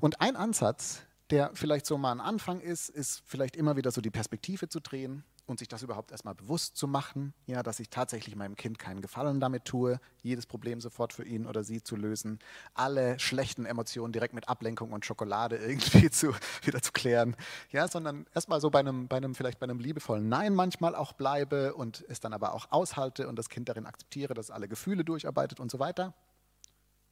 Und 0.00 0.20
ein 0.20 0.36
Ansatz, 0.36 1.02
der 1.30 1.50
vielleicht 1.54 1.86
so 1.86 1.98
mal 1.98 2.12
ein 2.12 2.20
Anfang 2.20 2.60
ist, 2.60 2.88
ist 2.88 3.22
vielleicht 3.26 3.56
immer 3.56 3.76
wieder 3.76 3.90
so 3.90 4.00
die 4.00 4.10
Perspektive 4.10 4.68
zu 4.68 4.80
drehen 4.80 5.24
und 5.46 5.58
sich 5.58 5.68
das 5.68 5.82
überhaupt 5.82 6.10
erstmal 6.10 6.34
bewusst 6.34 6.76
zu 6.76 6.88
machen, 6.88 7.32
ja, 7.46 7.62
dass 7.62 7.80
ich 7.80 7.88
tatsächlich 7.88 8.34
meinem 8.36 8.56
Kind 8.56 8.78
keinen 8.78 9.00
Gefallen 9.00 9.40
damit 9.40 9.64
tue, 9.64 10.00
jedes 10.22 10.46
Problem 10.46 10.80
sofort 10.80 11.12
für 11.12 11.24
ihn 11.24 11.46
oder 11.46 11.62
sie 11.62 11.82
zu 11.82 11.96
lösen, 11.96 12.40
alle 12.74 13.18
schlechten 13.18 13.64
Emotionen 13.64 14.12
direkt 14.12 14.34
mit 14.34 14.48
Ablenkung 14.48 14.92
und 14.92 15.06
Schokolade 15.06 15.56
irgendwie 15.66 16.10
zu, 16.10 16.34
wieder 16.62 16.82
zu 16.82 16.92
klären, 16.92 17.36
ja, 17.70 17.88
sondern 17.88 18.26
erstmal 18.34 18.60
so 18.60 18.70
bei 18.70 18.80
einem, 18.80 19.08
bei 19.08 19.16
einem, 19.16 19.34
vielleicht 19.34 19.60
bei 19.60 19.64
einem 19.64 19.78
liebevollen 19.78 20.28
Nein 20.28 20.54
manchmal 20.54 20.94
auch 20.94 21.12
bleibe 21.12 21.74
und 21.74 22.04
es 22.08 22.20
dann 22.20 22.32
aber 22.32 22.52
auch 22.52 22.70
aushalte 22.70 23.28
und 23.28 23.36
das 23.36 23.48
Kind 23.48 23.68
darin 23.68 23.86
akzeptiere, 23.86 24.34
dass 24.34 24.50
alle 24.50 24.68
Gefühle 24.68 25.04
durcharbeitet 25.04 25.60
und 25.60 25.70
so 25.70 25.78
weiter. 25.78 26.14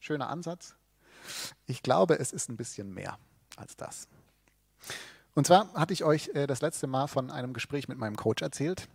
Schöner 0.01 0.29
Ansatz. 0.29 0.75
Ich 1.67 1.83
glaube, 1.83 2.19
es 2.19 2.33
ist 2.33 2.51
ein 2.51 2.57
bisschen 2.57 2.93
mehr 2.93 3.19
als 3.57 3.77
das. 3.77 4.09
Und 5.35 5.47
zwar 5.47 5.73
hatte 5.75 5.93
ich 5.93 6.05
euch 6.05 6.31
äh, 6.35 6.47
das 6.47 6.63
letzte 6.63 6.87
Mal 6.87 7.09
von 7.09 7.31
einem 7.31 7.53
Gespräch 7.53 7.89
mit 7.89 7.99
meinem 7.99 8.17
Coach 8.17 8.43
erzählt. 8.43 8.89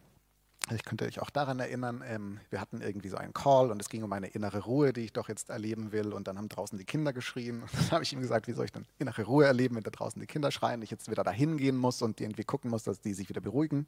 Ich 0.75 0.85
könnte 0.85 1.05
euch 1.05 1.19
auch 1.19 1.31
daran 1.31 1.59
erinnern, 1.59 2.03
ähm, 2.05 2.39
wir 2.51 2.61
hatten 2.61 2.81
irgendwie 2.81 3.09
so 3.09 3.17
einen 3.17 3.33
Call 3.33 3.71
und 3.71 3.81
es 3.81 3.89
ging 3.89 4.03
um 4.03 4.13
eine 4.13 4.27
innere 4.27 4.59
Ruhe, 4.65 4.93
die 4.93 5.01
ich 5.01 5.13
doch 5.13 5.27
jetzt 5.27 5.49
erleben 5.49 5.91
will. 5.91 6.13
Und 6.13 6.27
dann 6.27 6.37
haben 6.37 6.47
draußen 6.47 6.77
die 6.77 6.85
Kinder 6.85 7.11
geschrien. 7.11 7.63
Und 7.63 7.73
dann 7.73 7.91
habe 7.91 8.03
ich 8.03 8.13
ihm 8.13 8.21
gesagt, 8.21 8.47
wie 8.47 8.53
soll 8.53 8.65
ich 8.65 8.71
denn 8.71 8.85
innere 8.99 9.23
Ruhe 9.23 9.45
erleben, 9.45 9.75
wenn 9.75 9.83
da 9.83 9.89
draußen 9.89 10.19
die 10.19 10.27
Kinder 10.27 10.51
schreien, 10.51 10.81
ich 10.81 10.91
jetzt 10.91 11.09
wieder 11.09 11.23
dahin 11.23 11.57
gehen 11.57 11.75
muss 11.75 12.01
und 12.01 12.21
irgendwie 12.21 12.43
gucken 12.43 12.69
muss, 12.69 12.83
dass 12.83 13.01
die 13.01 13.13
sich 13.13 13.29
wieder 13.29 13.41
beruhigen. 13.41 13.87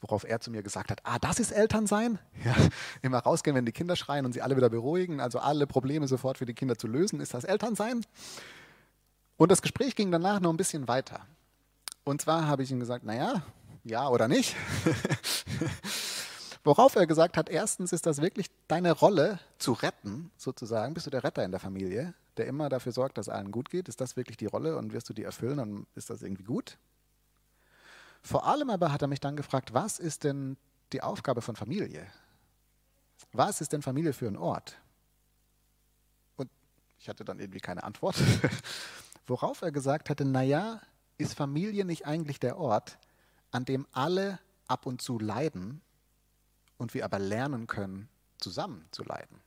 Worauf 0.00 0.24
er 0.24 0.40
zu 0.40 0.50
mir 0.50 0.62
gesagt 0.62 0.90
hat, 0.90 1.00
ah, 1.04 1.18
das 1.20 1.38
ist 1.38 1.52
Elternsein? 1.52 2.18
Ja, 2.44 2.56
immer 3.02 3.18
rausgehen, 3.18 3.54
wenn 3.54 3.66
die 3.66 3.72
Kinder 3.72 3.94
schreien 3.94 4.26
und 4.26 4.32
sie 4.32 4.42
alle 4.42 4.56
wieder 4.56 4.68
beruhigen, 4.68 5.20
also 5.20 5.38
alle 5.38 5.68
Probleme 5.68 6.08
sofort 6.08 6.38
für 6.38 6.46
die 6.46 6.54
Kinder 6.54 6.76
zu 6.76 6.88
lösen, 6.88 7.20
ist 7.20 7.34
das 7.34 7.44
Elternsein? 7.44 8.04
Und 9.36 9.52
das 9.52 9.62
Gespräch 9.62 9.94
ging 9.94 10.10
danach 10.10 10.40
noch 10.40 10.50
ein 10.50 10.56
bisschen 10.56 10.88
weiter. 10.88 11.20
Und 12.04 12.20
zwar 12.20 12.46
habe 12.46 12.62
ich 12.62 12.70
ihm 12.70 12.80
gesagt, 12.80 13.04
naja, 13.04 13.42
ja 13.84 14.08
oder 14.08 14.28
nicht. 14.28 14.56
Worauf 16.64 16.94
er 16.94 17.06
gesagt 17.06 17.36
hat, 17.36 17.48
erstens 17.48 17.92
ist 17.92 18.06
das 18.06 18.20
wirklich 18.20 18.46
deine 18.68 18.92
Rolle 18.92 19.40
zu 19.58 19.72
retten, 19.72 20.30
sozusagen. 20.36 20.94
Bist 20.94 21.06
du 21.06 21.10
der 21.10 21.24
Retter 21.24 21.44
in 21.44 21.50
der 21.50 21.60
Familie, 21.60 22.14
der 22.36 22.46
immer 22.46 22.68
dafür 22.68 22.92
sorgt, 22.92 23.18
dass 23.18 23.28
allen 23.28 23.50
gut 23.50 23.70
geht? 23.70 23.88
Ist 23.88 24.00
das 24.00 24.16
wirklich 24.16 24.36
die 24.36 24.46
Rolle 24.46 24.76
und 24.76 24.92
wirst 24.92 25.08
du 25.08 25.12
die 25.12 25.24
erfüllen 25.24 25.58
und 25.58 25.86
ist 25.96 26.10
das 26.10 26.22
irgendwie 26.22 26.44
gut? 26.44 26.78
Vor 28.22 28.46
allem 28.46 28.70
aber 28.70 28.92
hat 28.92 29.02
er 29.02 29.08
mich 29.08 29.18
dann 29.18 29.34
gefragt, 29.34 29.74
was 29.74 29.98
ist 29.98 30.22
denn 30.22 30.56
die 30.92 31.02
Aufgabe 31.02 31.42
von 31.42 31.56
Familie? 31.56 32.06
Was 33.32 33.60
ist 33.60 33.72
denn 33.72 33.82
Familie 33.82 34.12
für 34.12 34.28
ein 34.28 34.36
Ort? 34.36 34.78
Und 36.36 36.48
ich 37.00 37.08
hatte 37.08 37.24
dann 37.24 37.40
irgendwie 37.40 37.60
keine 37.60 37.82
Antwort. 37.82 38.14
Worauf 39.26 39.62
er 39.62 39.72
gesagt 39.72 40.10
hatte, 40.10 40.24
naja, 40.24 40.80
ist 41.18 41.34
Familie 41.34 41.84
nicht 41.84 42.06
eigentlich 42.06 42.40
der 42.40 42.58
Ort, 42.58 42.98
an 43.50 43.64
dem 43.64 43.86
alle 43.92 44.38
ab 44.66 44.86
und 44.86 45.02
zu 45.02 45.18
leiden 45.18 45.80
und 46.78 46.94
wir 46.94 47.04
aber 47.04 47.18
lernen 47.18 47.66
können, 47.66 48.08
zusammen 48.38 48.86
zu 48.90 49.04
leiden? 49.04 49.40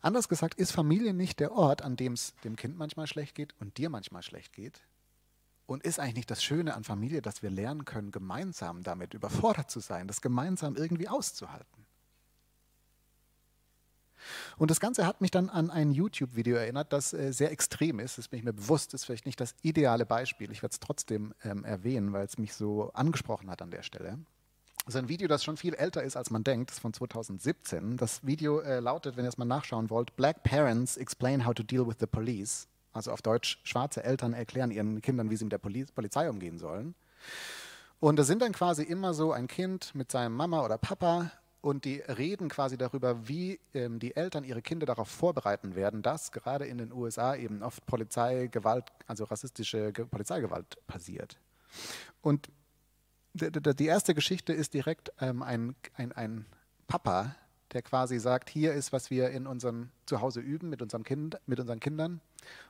Anders 0.00 0.28
gesagt, 0.28 0.54
ist 0.54 0.72
Familie 0.72 1.14
nicht 1.14 1.40
der 1.40 1.52
Ort, 1.52 1.82
an 1.82 1.96
dem 1.96 2.12
es 2.12 2.34
dem 2.44 2.56
Kind 2.56 2.76
manchmal 2.76 3.06
schlecht 3.06 3.34
geht 3.34 3.54
und 3.60 3.78
dir 3.78 3.90
manchmal 3.90 4.22
schlecht 4.22 4.52
geht? 4.52 4.80
Und 5.66 5.82
ist 5.82 5.98
eigentlich 5.98 6.14
nicht 6.16 6.30
das 6.30 6.44
Schöne 6.44 6.74
an 6.74 6.84
Familie, 6.84 7.22
dass 7.22 7.42
wir 7.42 7.50
lernen 7.50 7.84
können, 7.84 8.12
gemeinsam 8.12 8.84
damit 8.84 9.14
überfordert 9.14 9.70
zu 9.70 9.80
sein, 9.80 10.06
das 10.06 10.20
gemeinsam 10.20 10.76
irgendwie 10.76 11.08
auszuhalten? 11.08 11.85
Und 14.56 14.70
das 14.70 14.80
Ganze 14.80 15.06
hat 15.06 15.20
mich 15.20 15.30
dann 15.30 15.48
an 15.48 15.70
ein 15.70 15.92
YouTube-Video 15.92 16.56
erinnert, 16.56 16.92
das 16.92 17.12
äh, 17.12 17.32
sehr 17.32 17.50
extrem 17.50 17.98
ist. 17.98 18.18
Das 18.18 18.28
bin 18.28 18.38
ich 18.38 18.44
mir 18.44 18.52
bewusst, 18.52 18.94
ist 18.94 19.04
vielleicht 19.04 19.26
nicht 19.26 19.40
das 19.40 19.54
ideale 19.62 20.06
Beispiel. 20.06 20.50
Ich 20.52 20.62
werde 20.62 20.72
es 20.72 20.80
trotzdem 20.80 21.34
ähm, 21.44 21.64
erwähnen, 21.64 22.12
weil 22.12 22.26
es 22.26 22.38
mich 22.38 22.54
so 22.54 22.90
angesprochen 22.92 23.50
hat 23.50 23.62
an 23.62 23.70
der 23.70 23.82
Stelle. 23.82 24.18
Das 24.84 24.94
ist 24.94 25.00
ein 25.00 25.08
Video, 25.08 25.26
das 25.26 25.42
schon 25.42 25.56
viel 25.56 25.74
älter 25.74 26.04
ist, 26.04 26.16
als 26.16 26.30
man 26.30 26.44
denkt. 26.44 26.70
Das 26.70 26.76
ist 26.76 26.80
von 26.80 26.92
2017. 26.92 27.96
Das 27.96 28.24
Video 28.24 28.60
äh, 28.60 28.78
lautet, 28.78 29.16
wenn 29.16 29.24
ihr 29.24 29.28
es 29.28 29.36
mal 29.36 29.44
nachschauen 29.44 29.90
wollt, 29.90 30.14
Black 30.14 30.44
Parents 30.44 30.96
Explain 30.96 31.44
How 31.44 31.54
to 31.54 31.64
Deal 31.64 31.86
with 31.88 31.96
the 31.98 32.06
Police. 32.06 32.68
Also 32.92 33.10
auf 33.10 33.20
Deutsch, 33.20 33.60
schwarze 33.64 34.04
Eltern 34.04 34.32
erklären 34.32 34.70
ihren 34.70 35.02
Kindern, 35.02 35.28
wie 35.28 35.36
sie 35.36 35.44
mit 35.44 35.52
der 35.52 35.58
Poli 35.58 35.84
Polizei 35.94 36.30
umgehen 36.30 36.58
sollen. 36.58 36.94
Und 37.98 38.16
da 38.16 38.24
sind 38.24 38.42
dann 38.42 38.52
quasi 38.52 38.84
immer 38.84 39.12
so 39.12 39.32
ein 39.32 39.48
Kind 39.48 39.94
mit 39.94 40.12
seinem 40.12 40.34
Mama 40.34 40.64
oder 40.64 40.78
Papa 40.78 41.32
und 41.60 41.84
die 41.84 41.96
reden 42.00 42.48
quasi 42.48 42.76
darüber, 42.76 43.28
wie 43.28 43.58
ähm, 43.74 43.98
die 43.98 44.14
Eltern 44.14 44.44
ihre 44.44 44.62
Kinder 44.62 44.86
darauf 44.86 45.08
vorbereiten 45.08 45.74
werden, 45.74 46.02
dass 46.02 46.32
gerade 46.32 46.66
in 46.66 46.78
den 46.78 46.92
USA 46.92 47.34
eben 47.34 47.62
oft 47.62 47.84
Polizeigewalt, 47.86 48.84
also 49.06 49.24
rassistische 49.24 49.92
Ge 49.92 50.04
Polizeigewalt 50.06 50.78
passiert. 50.86 51.38
Und 52.20 52.48
die 53.34 53.86
erste 53.86 54.14
Geschichte 54.14 54.52
ist 54.52 54.74
direkt 54.74 55.12
ähm, 55.20 55.42
ein, 55.42 55.74
ein, 55.94 56.12
ein 56.12 56.46
Papa, 56.86 57.34
der 57.72 57.82
quasi 57.82 58.18
sagt, 58.18 58.48
hier 58.48 58.72
ist, 58.72 58.92
was 58.92 59.10
wir 59.10 59.30
in 59.30 59.46
unserem 59.46 59.90
Zuhause 60.06 60.40
üben 60.40 60.70
mit, 60.70 60.80
unserem 60.80 61.02
kind, 61.02 61.38
mit 61.46 61.60
unseren 61.60 61.80
Kindern. 61.80 62.20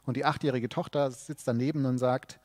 Und 0.05 0.17
die 0.17 0.25
achtjährige 0.25 0.69
Tochter 0.69 1.11
sitzt 1.11 1.47
daneben 1.47 1.85
und 1.85 1.99
sagt, 1.99 2.41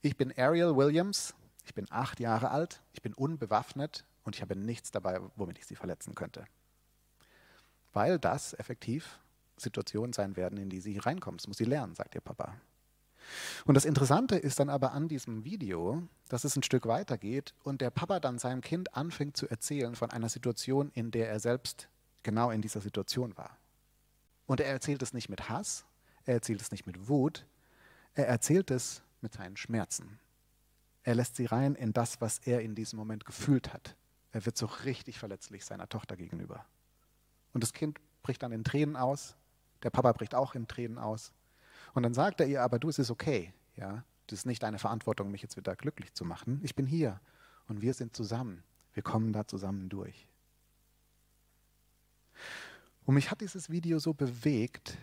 ich 0.00 0.16
bin 0.16 0.32
Ariel 0.36 0.74
Williams, 0.74 1.34
ich 1.64 1.74
bin 1.74 1.86
acht 1.90 2.18
Jahre 2.18 2.50
alt, 2.50 2.82
ich 2.92 3.02
bin 3.02 3.14
unbewaffnet 3.14 4.04
und 4.24 4.36
ich 4.36 4.42
habe 4.42 4.56
nichts 4.56 4.90
dabei, 4.90 5.20
womit 5.36 5.58
ich 5.58 5.66
sie 5.66 5.76
verletzen 5.76 6.14
könnte. 6.14 6.44
Weil 7.92 8.18
das 8.18 8.54
effektiv 8.54 9.18
Situationen 9.56 10.12
sein 10.12 10.36
werden, 10.36 10.58
in 10.58 10.70
die 10.70 10.80
sie 10.80 10.98
reinkommt. 10.98 11.40
Das 11.40 11.48
muss 11.48 11.58
sie 11.58 11.64
lernen, 11.64 11.94
sagt 11.94 12.14
ihr 12.14 12.20
Papa. 12.20 12.54
Und 13.64 13.74
das 13.74 13.84
Interessante 13.84 14.36
ist 14.36 14.58
dann 14.58 14.68
aber 14.68 14.92
an 14.92 15.08
diesem 15.08 15.44
Video, 15.44 16.02
dass 16.28 16.44
es 16.44 16.56
ein 16.56 16.62
Stück 16.62 16.86
weitergeht 16.86 17.54
und 17.62 17.80
der 17.80 17.90
Papa 17.90 18.18
dann 18.18 18.38
seinem 18.38 18.60
Kind 18.60 18.96
anfängt 18.96 19.36
zu 19.36 19.48
erzählen 19.48 19.94
von 19.94 20.10
einer 20.10 20.28
Situation, 20.28 20.90
in 20.94 21.10
der 21.10 21.28
er 21.28 21.38
selbst 21.38 21.88
genau 22.22 22.50
in 22.50 22.62
dieser 22.62 22.80
Situation 22.80 23.36
war. 23.36 23.56
Und 24.46 24.60
er 24.60 24.66
erzählt 24.66 25.02
es 25.02 25.12
nicht 25.12 25.28
mit 25.28 25.48
Hass, 25.48 25.84
er 26.24 26.34
erzählt 26.34 26.60
es 26.60 26.72
nicht 26.72 26.86
mit 26.86 27.08
Wut, 27.08 27.46
er 28.14 28.26
erzählt 28.26 28.70
es 28.70 29.02
mit 29.20 29.34
seinen 29.34 29.56
Schmerzen. 29.56 30.18
Er 31.04 31.14
lässt 31.14 31.36
sie 31.36 31.46
rein 31.46 31.74
in 31.74 31.92
das, 31.92 32.20
was 32.20 32.38
er 32.38 32.60
in 32.60 32.74
diesem 32.74 32.98
Moment 32.98 33.24
gefühlt 33.24 33.72
hat. 33.72 33.96
Er 34.32 34.44
wird 34.46 34.56
so 34.56 34.66
richtig 34.66 35.18
verletzlich 35.18 35.64
seiner 35.64 35.88
Tochter 35.88 36.16
gegenüber. 36.16 36.64
Und 37.52 37.62
das 37.62 37.72
Kind 37.72 38.00
bricht 38.22 38.42
dann 38.42 38.52
in 38.52 38.64
Tränen 38.64 38.96
aus, 38.96 39.36
der 39.82 39.90
Papa 39.90 40.12
bricht 40.12 40.34
auch 40.34 40.54
in 40.54 40.66
Tränen 40.68 40.98
aus. 40.98 41.32
Und 41.94 42.02
dann 42.02 42.14
sagt 42.14 42.40
er 42.40 42.46
ihr, 42.46 42.62
aber 42.62 42.78
du, 42.78 42.88
es 42.88 42.98
ist 42.98 43.10
okay, 43.10 43.52
ja, 43.76 44.04
das 44.26 44.40
ist 44.40 44.46
nicht 44.46 44.62
deine 44.62 44.78
Verantwortung, 44.78 45.30
mich 45.30 45.42
jetzt 45.42 45.56
wieder 45.56 45.76
glücklich 45.76 46.14
zu 46.14 46.24
machen. 46.24 46.60
Ich 46.62 46.74
bin 46.74 46.86
hier 46.86 47.20
und 47.68 47.82
wir 47.82 47.92
sind 47.94 48.16
zusammen. 48.16 48.62
Wir 48.94 49.02
kommen 49.02 49.32
da 49.32 49.46
zusammen 49.46 49.88
durch. 49.88 50.28
Und 53.04 53.14
mich 53.14 53.30
hat 53.30 53.40
dieses 53.40 53.70
Video 53.70 53.98
so 53.98 54.14
bewegt, 54.14 54.96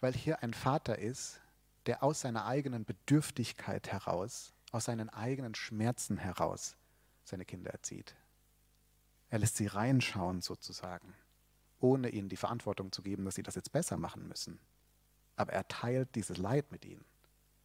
weil 0.00 0.12
hier 0.12 0.42
ein 0.42 0.52
Vater 0.52 0.98
ist, 0.98 1.40
der 1.86 2.02
aus 2.02 2.20
seiner 2.20 2.46
eigenen 2.46 2.84
Bedürftigkeit 2.84 3.90
heraus, 3.90 4.52
aus 4.72 4.84
seinen 4.84 5.08
eigenen 5.08 5.54
Schmerzen 5.54 6.18
heraus 6.18 6.76
seine 7.24 7.44
Kinder 7.44 7.70
erzieht. 7.70 8.14
Er 9.34 9.40
lässt 9.40 9.56
sie 9.56 9.66
reinschauen 9.66 10.42
sozusagen, 10.42 11.12
ohne 11.80 12.08
ihnen 12.10 12.28
die 12.28 12.36
Verantwortung 12.36 12.92
zu 12.92 13.02
geben, 13.02 13.24
dass 13.24 13.34
sie 13.34 13.42
das 13.42 13.56
jetzt 13.56 13.72
besser 13.72 13.96
machen 13.96 14.28
müssen. 14.28 14.60
Aber 15.34 15.52
er 15.52 15.66
teilt 15.66 16.14
dieses 16.14 16.38
Leid 16.38 16.70
mit 16.70 16.84
ihnen. 16.84 17.04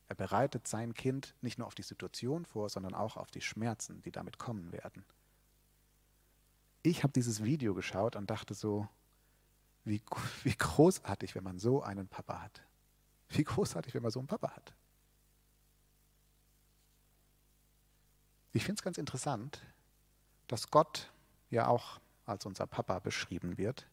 Er 0.08 0.16
bereitet 0.16 0.68
sein 0.68 0.96
Kind 0.96 1.36
nicht 1.42 1.60
nur 1.60 1.68
auf 1.68 1.76
die 1.76 1.84
Situation 1.84 2.44
vor, 2.46 2.70
sondern 2.70 2.96
auch 2.96 3.18
auf 3.18 3.30
die 3.30 3.42
Schmerzen, 3.42 4.02
die 4.02 4.10
damit 4.10 4.40
kommen 4.40 4.72
werden. 4.72 5.06
Ich 6.82 7.04
habe 7.04 7.14
dieses 7.14 7.44
Video 7.44 7.76
geschaut 7.76 8.16
und 8.16 8.32
dachte 8.32 8.56
so, 8.56 8.88
wie, 9.86 10.02
wie 10.42 10.56
großartig, 10.58 11.36
wenn 11.36 11.44
man 11.44 11.60
so 11.60 11.84
einen 11.84 12.08
Papa 12.08 12.42
hat. 12.42 12.64
Wie 13.28 13.44
großartig, 13.44 13.94
wenn 13.94 14.02
man 14.02 14.12
so 14.12 14.18
einen 14.18 14.28
Papa 14.28 14.56
hat. 14.56 14.74
Ich 18.54 18.64
finde 18.64 18.80
es 18.80 18.84
ganz 18.84 18.98
interessant, 18.98 19.62
dass 20.48 20.72
Gott 20.72 21.12
ja 21.50 21.68
auch 21.68 22.00
als 22.26 22.46
unser 22.46 22.68
Papa 22.68 23.00
beschrieben 23.00 23.58
wird 23.58 23.88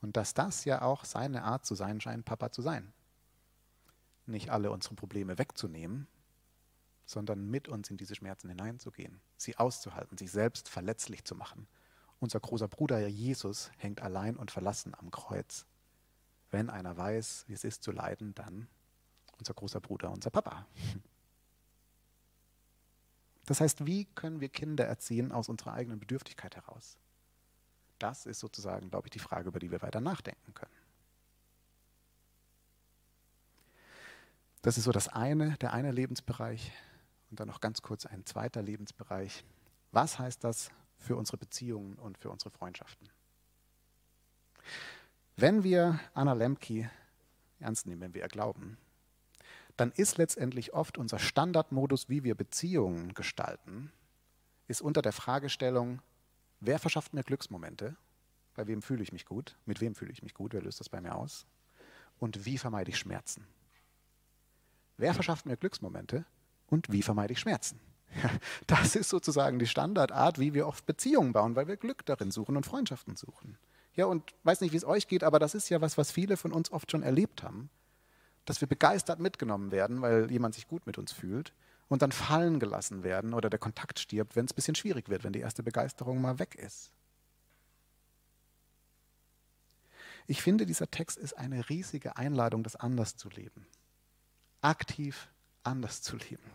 und 0.00 0.16
dass 0.16 0.34
das 0.34 0.64
ja 0.64 0.82
auch 0.82 1.04
seine 1.04 1.42
Art 1.44 1.66
zu 1.66 1.74
sein 1.74 2.00
scheint, 2.00 2.24
Papa 2.24 2.50
zu 2.50 2.62
sein. 2.62 2.92
Nicht 4.26 4.50
alle 4.50 4.70
unsere 4.70 4.94
Probleme 4.94 5.38
wegzunehmen, 5.38 6.06
sondern 7.04 7.48
mit 7.48 7.68
uns 7.68 7.90
in 7.90 7.96
diese 7.96 8.14
Schmerzen 8.14 8.48
hineinzugehen, 8.48 9.20
sie 9.36 9.56
auszuhalten, 9.56 10.18
sich 10.18 10.30
selbst 10.30 10.68
verletzlich 10.68 11.24
zu 11.24 11.34
machen. 11.34 11.68
Unser 12.18 12.40
großer 12.40 12.68
Bruder 12.68 13.06
Jesus 13.06 13.70
hängt 13.78 14.02
allein 14.02 14.36
und 14.36 14.50
verlassen 14.50 14.94
am 14.96 15.10
Kreuz. 15.10 15.66
Wenn 16.50 16.70
einer 16.70 16.96
weiß, 16.96 17.44
wie 17.46 17.52
es 17.52 17.64
ist 17.64 17.82
zu 17.82 17.92
leiden, 17.92 18.34
dann 18.34 18.68
unser 19.38 19.54
großer 19.54 19.80
Bruder, 19.80 20.10
unser 20.10 20.30
Papa. 20.30 20.66
Das 23.46 23.60
heißt, 23.60 23.86
wie 23.86 24.04
können 24.04 24.40
wir 24.40 24.48
Kinder 24.48 24.84
erziehen 24.84 25.32
aus 25.32 25.48
unserer 25.48 25.72
eigenen 25.72 26.00
Bedürftigkeit 26.00 26.56
heraus? 26.56 26.98
Das 27.98 28.26
ist 28.26 28.40
sozusagen, 28.40 28.90
glaube 28.90 29.06
ich, 29.06 29.12
die 29.12 29.18
Frage, 29.18 29.48
über 29.48 29.60
die 29.60 29.70
wir 29.70 29.80
weiter 29.82 30.00
nachdenken 30.00 30.52
können. 30.52 30.74
Das 34.62 34.76
ist 34.76 34.84
so 34.84 34.92
das 34.92 35.08
eine, 35.08 35.56
der 35.58 35.72
eine 35.72 35.92
Lebensbereich 35.92 36.72
und 37.30 37.38
dann 37.38 37.46
noch 37.46 37.60
ganz 37.60 37.82
kurz 37.82 38.04
ein 38.04 38.26
zweiter 38.26 38.62
Lebensbereich. 38.62 39.44
Was 39.92 40.18
heißt 40.18 40.42
das 40.42 40.70
für 40.98 41.16
unsere 41.16 41.36
Beziehungen 41.36 41.94
und 41.94 42.18
für 42.18 42.30
unsere 42.30 42.50
Freundschaften? 42.50 43.08
Wenn 45.36 45.62
wir 45.62 46.00
Anna 46.14 46.32
Lemke 46.32 46.90
ernst 47.60 47.86
nehmen, 47.86 48.00
wenn 48.00 48.14
wir 48.14 48.22
ihr 48.22 48.28
glauben, 48.28 48.76
dann 49.76 49.92
ist 49.92 50.16
letztendlich 50.16 50.72
oft 50.72 50.98
unser 50.98 51.18
Standardmodus, 51.18 52.08
wie 52.08 52.24
wir 52.24 52.34
Beziehungen 52.34 53.14
gestalten, 53.14 53.92
ist 54.68 54.80
unter 54.80 55.02
der 55.02 55.12
Fragestellung, 55.12 56.00
wer 56.60 56.78
verschafft 56.78 57.14
mir 57.14 57.22
Glücksmomente? 57.22 57.96
Bei 58.54 58.66
wem 58.66 58.82
fühle 58.82 59.02
ich 59.02 59.12
mich 59.12 59.26
gut? 59.26 59.56
Mit 59.66 59.80
wem 59.80 59.94
fühle 59.94 60.12
ich 60.12 60.22
mich 60.22 60.34
gut? 60.34 60.54
Wer 60.54 60.62
löst 60.62 60.80
das 60.80 60.88
bei 60.88 61.00
mir 61.00 61.14
aus? 61.14 61.46
Und 62.18 62.46
wie 62.46 62.56
vermeide 62.56 62.90
ich 62.90 62.98
Schmerzen? 62.98 63.46
Wer 64.96 65.12
verschafft 65.12 65.44
mir 65.44 65.58
Glücksmomente? 65.58 66.24
Und 66.68 66.90
wie 66.90 67.02
vermeide 67.02 67.32
ich 67.32 67.40
Schmerzen? 67.40 67.78
Das 68.66 68.96
ist 68.96 69.10
sozusagen 69.10 69.58
die 69.58 69.66
Standardart, 69.66 70.38
wie 70.38 70.54
wir 70.54 70.66
oft 70.66 70.86
Beziehungen 70.86 71.32
bauen, 71.32 71.54
weil 71.54 71.68
wir 71.68 71.76
Glück 71.76 72.06
darin 72.06 72.30
suchen 72.30 72.56
und 72.56 72.64
Freundschaften 72.64 73.16
suchen. 73.16 73.58
Ja, 73.94 74.06
und 74.06 74.34
weiß 74.44 74.62
nicht, 74.62 74.72
wie 74.72 74.76
es 74.76 74.84
euch 74.84 75.06
geht, 75.06 75.22
aber 75.22 75.38
das 75.38 75.54
ist 75.54 75.68
ja 75.68 75.80
was, 75.80 75.98
was 75.98 76.10
viele 76.10 76.36
von 76.36 76.52
uns 76.52 76.72
oft 76.72 76.90
schon 76.90 77.02
erlebt 77.02 77.42
haben 77.42 77.70
dass 78.46 78.60
wir 78.60 78.68
begeistert 78.68 79.20
mitgenommen 79.20 79.70
werden, 79.70 80.00
weil 80.00 80.30
jemand 80.30 80.54
sich 80.54 80.66
gut 80.66 80.86
mit 80.86 80.96
uns 80.96 81.12
fühlt 81.12 81.52
und 81.88 82.02
dann 82.02 82.12
fallen 82.12 82.58
gelassen 82.58 83.02
werden 83.02 83.34
oder 83.34 83.50
der 83.50 83.58
Kontakt 83.58 83.98
stirbt, 83.98 84.36
wenn 84.36 84.46
es 84.46 84.52
ein 84.52 84.56
bisschen 84.56 84.74
schwierig 84.74 85.08
wird, 85.08 85.24
wenn 85.24 85.32
die 85.32 85.40
erste 85.40 85.62
Begeisterung 85.62 86.20
mal 86.20 86.38
weg 86.38 86.54
ist. 86.54 86.90
Ich 90.26 90.42
finde, 90.42 90.66
dieser 90.66 90.90
Text 90.90 91.18
ist 91.18 91.34
eine 91.34 91.68
riesige 91.68 92.16
Einladung, 92.16 92.64
das 92.64 92.74
anders 92.76 93.16
zu 93.16 93.28
leben. 93.28 93.66
Aktiv 94.60 95.28
anders 95.62 96.02
zu 96.02 96.16
leben. 96.16 96.50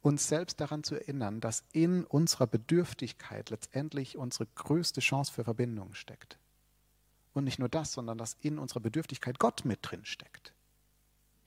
Uns 0.00 0.28
selbst 0.28 0.60
daran 0.60 0.84
zu 0.84 0.94
erinnern, 0.94 1.40
dass 1.40 1.64
in 1.72 2.04
unserer 2.04 2.46
Bedürftigkeit 2.46 3.50
letztendlich 3.50 4.16
unsere 4.16 4.46
größte 4.54 5.00
Chance 5.00 5.32
für 5.32 5.44
Verbindung 5.44 5.94
steckt. 5.94 6.38
Und 7.34 7.44
nicht 7.44 7.58
nur 7.58 7.68
das, 7.68 7.92
sondern 7.92 8.16
dass 8.16 8.36
in 8.40 8.58
unserer 8.58 8.80
Bedürftigkeit 8.80 9.38
Gott 9.38 9.64
mit 9.64 9.80
drin 9.82 10.04
steckt. 10.04 10.54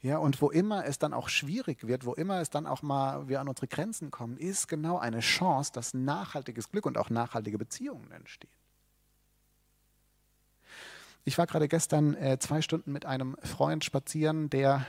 Ja, 0.02 0.18
und 0.18 0.42
wo 0.42 0.50
immer 0.50 0.86
es 0.86 0.98
dann 0.98 1.14
auch 1.14 1.28
schwierig 1.28 1.86
wird, 1.86 2.06
wo 2.06 2.14
immer 2.14 2.40
es 2.40 2.50
dann 2.50 2.66
auch 2.66 2.82
mal 2.82 3.28
wir 3.28 3.42
an 3.42 3.50
unsere 3.50 3.68
Grenzen 3.68 4.12
kommen, 4.12 4.38
ist 4.38 4.68
genau 4.68 4.98
eine 4.98 5.20
Chance, 5.20 5.72
dass 5.74 5.94
nachhaltiges 5.94 6.72
Glück 6.72 6.86
und 6.86 6.98
auch 6.98 7.10
nachhaltige 7.10 7.58
Beziehungen 7.58 8.10
entstehen. 8.12 8.52
Ich 11.26 11.38
war 11.38 11.48
gerade 11.48 11.68
gestern 11.68 12.14
äh, 12.16 12.40
zwei 12.40 12.62
Stunden 12.62 12.94
mit 12.94 13.06
einem 13.06 13.36
Freund 13.44 13.84
spazieren, 13.84 14.50
der 14.50 14.86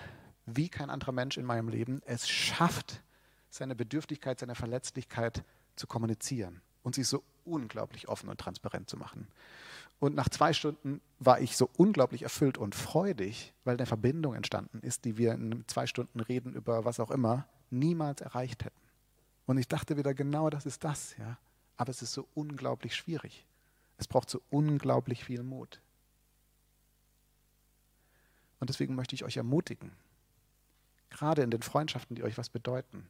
wie 0.46 0.68
kein 0.68 0.90
anderer 0.90 1.12
Mensch 1.12 1.36
in 1.36 1.44
meinem 1.44 1.68
Leben 1.68 2.02
es 2.06 2.28
schafft, 2.28 3.02
seine 3.50 3.74
Bedürftigkeit, 3.74 4.38
seine 4.38 4.54
Verletzlichkeit 4.54 5.42
zu 5.74 5.88
kommunizieren 5.88 6.62
und 6.82 6.94
sich 6.94 7.06
so 7.06 7.22
unglaublich 7.44 8.08
offen 8.08 8.28
und 8.28 8.38
transparent 8.38 8.88
zu 8.88 8.96
machen. 8.96 9.26
Und 9.98 10.14
nach 10.14 10.30
zwei 10.30 10.54
Stunden 10.54 11.00
war 11.18 11.40
ich 11.40 11.56
so 11.56 11.68
unglaublich 11.76 12.22
erfüllt 12.22 12.56
und 12.56 12.74
freudig, 12.74 13.52
weil 13.64 13.76
eine 13.76 13.86
Verbindung 13.86 14.34
entstanden 14.34 14.80
ist, 14.80 15.04
die 15.04 15.18
wir 15.18 15.32
in 15.32 15.64
zwei 15.66 15.86
Stunden 15.86 16.20
reden 16.20 16.54
über 16.54 16.86
was 16.86 17.00
auch 17.00 17.10
immer 17.10 17.46
niemals 17.70 18.22
erreicht 18.22 18.64
hätten. 18.64 18.80
Und 19.46 19.58
ich 19.58 19.68
dachte 19.68 19.96
wieder, 19.96 20.14
genau 20.14 20.48
das 20.48 20.64
ist 20.64 20.84
das, 20.84 21.16
ja. 21.18 21.36
Aber 21.76 21.90
es 21.90 22.02
ist 22.02 22.12
so 22.12 22.26
unglaublich 22.34 22.94
schwierig. 22.94 23.46
Es 23.98 24.08
braucht 24.08 24.30
so 24.30 24.40
unglaublich 24.50 25.24
viel 25.24 25.42
Mut. 25.42 25.80
Und 28.58 28.70
deswegen 28.70 28.94
möchte 28.94 29.14
ich 29.14 29.24
euch 29.24 29.36
ermutigen, 29.36 29.92
gerade 31.10 31.42
in 31.42 31.50
den 31.50 31.62
Freundschaften, 31.62 32.16
die 32.16 32.22
euch 32.22 32.38
was 32.38 32.48
bedeuten, 32.48 33.08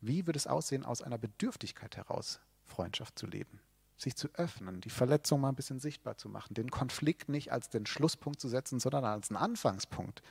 wie 0.00 0.26
würde 0.26 0.36
es 0.36 0.46
aussehen, 0.46 0.84
aus 0.84 1.00
einer 1.00 1.18
Bedürftigkeit 1.18 1.96
heraus 1.96 2.40
Freundschaft 2.72 3.18
zu 3.18 3.26
leben? 3.26 3.60
Sich 3.96 4.16
zu 4.16 4.28
öffnen, 4.34 4.80
die 4.80 4.90
Verletzung 4.90 5.40
mal 5.40 5.50
ein 5.50 5.54
bisschen 5.54 5.78
sichtbar 5.78 6.16
zu 6.16 6.28
machen, 6.28 6.54
den 6.54 6.70
Konflikt 6.70 7.28
nicht 7.28 7.52
als 7.52 7.68
den 7.68 7.86
Schlusspunkt 7.86 8.40
zu 8.40 8.48
setzen, 8.48 8.80
sondern 8.80 9.04
als 9.04 9.30
einen 9.30 9.36
Anfangspunkt 9.36 10.22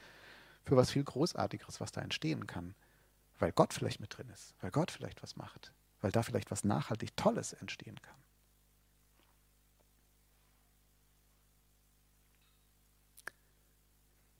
für 0.65 0.75
was 0.75 0.91
viel 0.91 1.03
Großartigeres, 1.03 1.79
was 1.79 1.91
da 1.91 2.01
entstehen 2.01 2.47
kann. 2.47 2.75
Weil 3.39 3.51
Gott 3.51 3.73
vielleicht 3.73 3.99
mit 3.99 4.17
drin 4.17 4.29
ist, 4.29 4.53
weil 4.61 4.71
Gott 4.71 4.91
vielleicht 4.91 5.23
was 5.23 5.35
macht, 5.35 5.71
weil 6.01 6.11
da 6.11 6.21
vielleicht 6.21 6.51
was 6.51 6.63
nachhaltig 6.63 7.15
Tolles 7.15 7.53
entstehen 7.53 8.01
kann. 8.01 8.15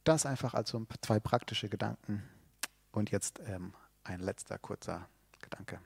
Das 0.04 0.26
einfach 0.26 0.54
als 0.56 0.72
so 0.72 0.86
zwei 1.02 1.20
praktische 1.20 1.70
Gedanken. 1.70 2.24
Und 2.92 3.12
jetzt 3.12 3.40
ähm, 3.46 3.74
ein 4.04 4.20
letzter 4.20 4.58
kurzer 4.58 5.08
Gedanke. 5.42 5.80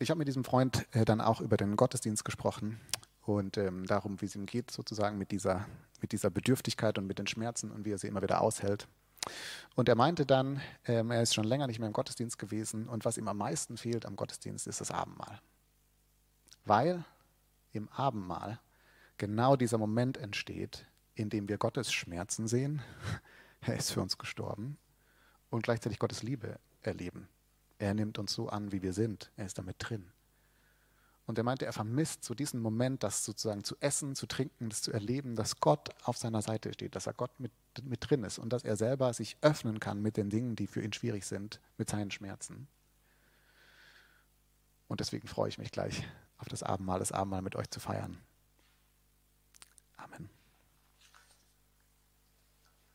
Ich 0.00 0.10
habe 0.10 0.18
mit 0.18 0.28
diesem 0.28 0.44
Freund 0.44 0.86
äh, 0.94 1.04
dann 1.04 1.20
auch 1.20 1.40
über 1.40 1.56
den 1.56 1.74
Gottesdienst 1.74 2.24
gesprochen 2.24 2.80
und 3.22 3.56
ähm, 3.58 3.84
darum, 3.84 4.20
wie 4.20 4.26
es 4.26 4.36
ihm 4.36 4.46
geht, 4.46 4.70
sozusagen 4.70 5.18
mit 5.18 5.32
dieser, 5.32 5.66
mit 6.00 6.12
dieser 6.12 6.30
Bedürftigkeit 6.30 6.98
und 6.98 7.06
mit 7.06 7.18
den 7.18 7.26
Schmerzen 7.26 7.72
und 7.72 7.84
wie 7.84 7.90
er 7.90 7.98
sie 7.98 8.06
immer 8.06 8.22
wieder 8.22 8.40
aushält. 8.40 8.86
Und 9.74 9.88
er 9.88 9.96
meinte 9.96 10.24
dann, 10.24 10.60
ähm, 10.86 11.10
er 11.10 11.22
ist 11.22 11.34
schon 11.34 11.44
länger 11.44 11.66
nicht 11.66 11.80
mehr 11.80 11.88
im 11.88 11.92
Gottesdienst 11.92 12.38
gewesen 12.38 12.88
und 12.88 13.04
was 13.04 13.18
ihm 13.18 13.26
am 13.26 13.38
meisten 13.38 13.76
fehlt 13.76 14.06
am 14.06 14.14
Gottesdienst 14.14 14.68
ist 14.68 14.80
das 14.80 14.92
Abendmahl. 14.92 15.40
Weil 16.64 17.04
im 17.72 17.88
Abendmahl 17.88 18.60
genau 19.16 19.56
dieser 19.56 19.78
Moment 19.78 20.16
entsteht, 20.16 20.86
in 21.16 21.28
dem 21.28 21.48
wir 21.48 21.58
Gottes 21.58 21.92
Schmerzen 21.92 22.46
sehen. 22.46 22.82
er 23.62 23.76
ist 23.76 23.90
für 23.90 24.00
uns 24.00 24.16
gestorben 24.16 24.78
und 25.50 25.64
gleichzeitig 25.64 25.98
Gottes 25.98 26.22
Liebe 26.22 26.60
erleben. 26.82 27.28
Er 27.78 27.94
nimmt 27.94 28.18
uns 28.18 28.32
so 28.32 28.48
an, 28.48 28.72
wie 28.72 28.82
wir 28.82 28.92
sind. 28.92 29.30
Er 29.36 29.46
ist 29.46 29.58
damit 29.58 29.76
drin. 29.78 30.04
Und 31.26 31.36
er 31.36 31.44
meinte, 31.44 31.66
er 31.66 31.74
vermisst 31.74 32.24
so 32.24 32.34
diesen 32.34 32.58
Moment, 32.60 33.02
das 33.02 33.24
sozusagen 33.24 33.62
zu 33.62 33.76
essen, 33.80 34.14
zu 34.14 34.26
trinken, 34.26 34.70
das 34.70 34.80
zu 34.80 34.92
erleben, 34.92 35.36
dass 35.36 35.60
Gott 35.60 35.90
auf 36.04 36.16
seiner 36.16 36.40
Seite 36.40 36.72
steht, 36.72 36.96
dass 36.96 37.06
er 37.06 37.12
Gott 37.12 37.38
mit, 37.38 37.52
mit 37.82 38.08
drin 38.08 38.24
ist 38.24 38.38
und 38.38 38.50
dass 38.50 38.64
er 38.64 38.76
selber 38.76 39.12
sich 39.12 39.36
öffnen 39.42 39.78
kann 39.78 40.00
mit 40.00 40.16
den 40.16 40.30
Dingen, 40.30 40.56
die 40.56 40.66
für 40.66 40.82
ihn 40.82 40.94
schwierig 40.94 41.26
sind, 41.26 41.60
mit 41.76 41.90
seinen 41.90 42.10
Schmerzen. 42.10 42.66
Und 44.88 45.00
deswegen 45.00 45.28
freue 45.28 45.50
ich 45.50 45.58
mich 45.58 45.70
gleich 45.70 46.02
auf 46.38 46.48
das 46.48 46.62
Abendmahl, 46.62 46.98
das 46.98 47.12
Abendmahl 47.12 47.42
mit 47.42 47.56
euch 47.56 47.68
zu 47.68 47.78
feiern. 47.78 48.16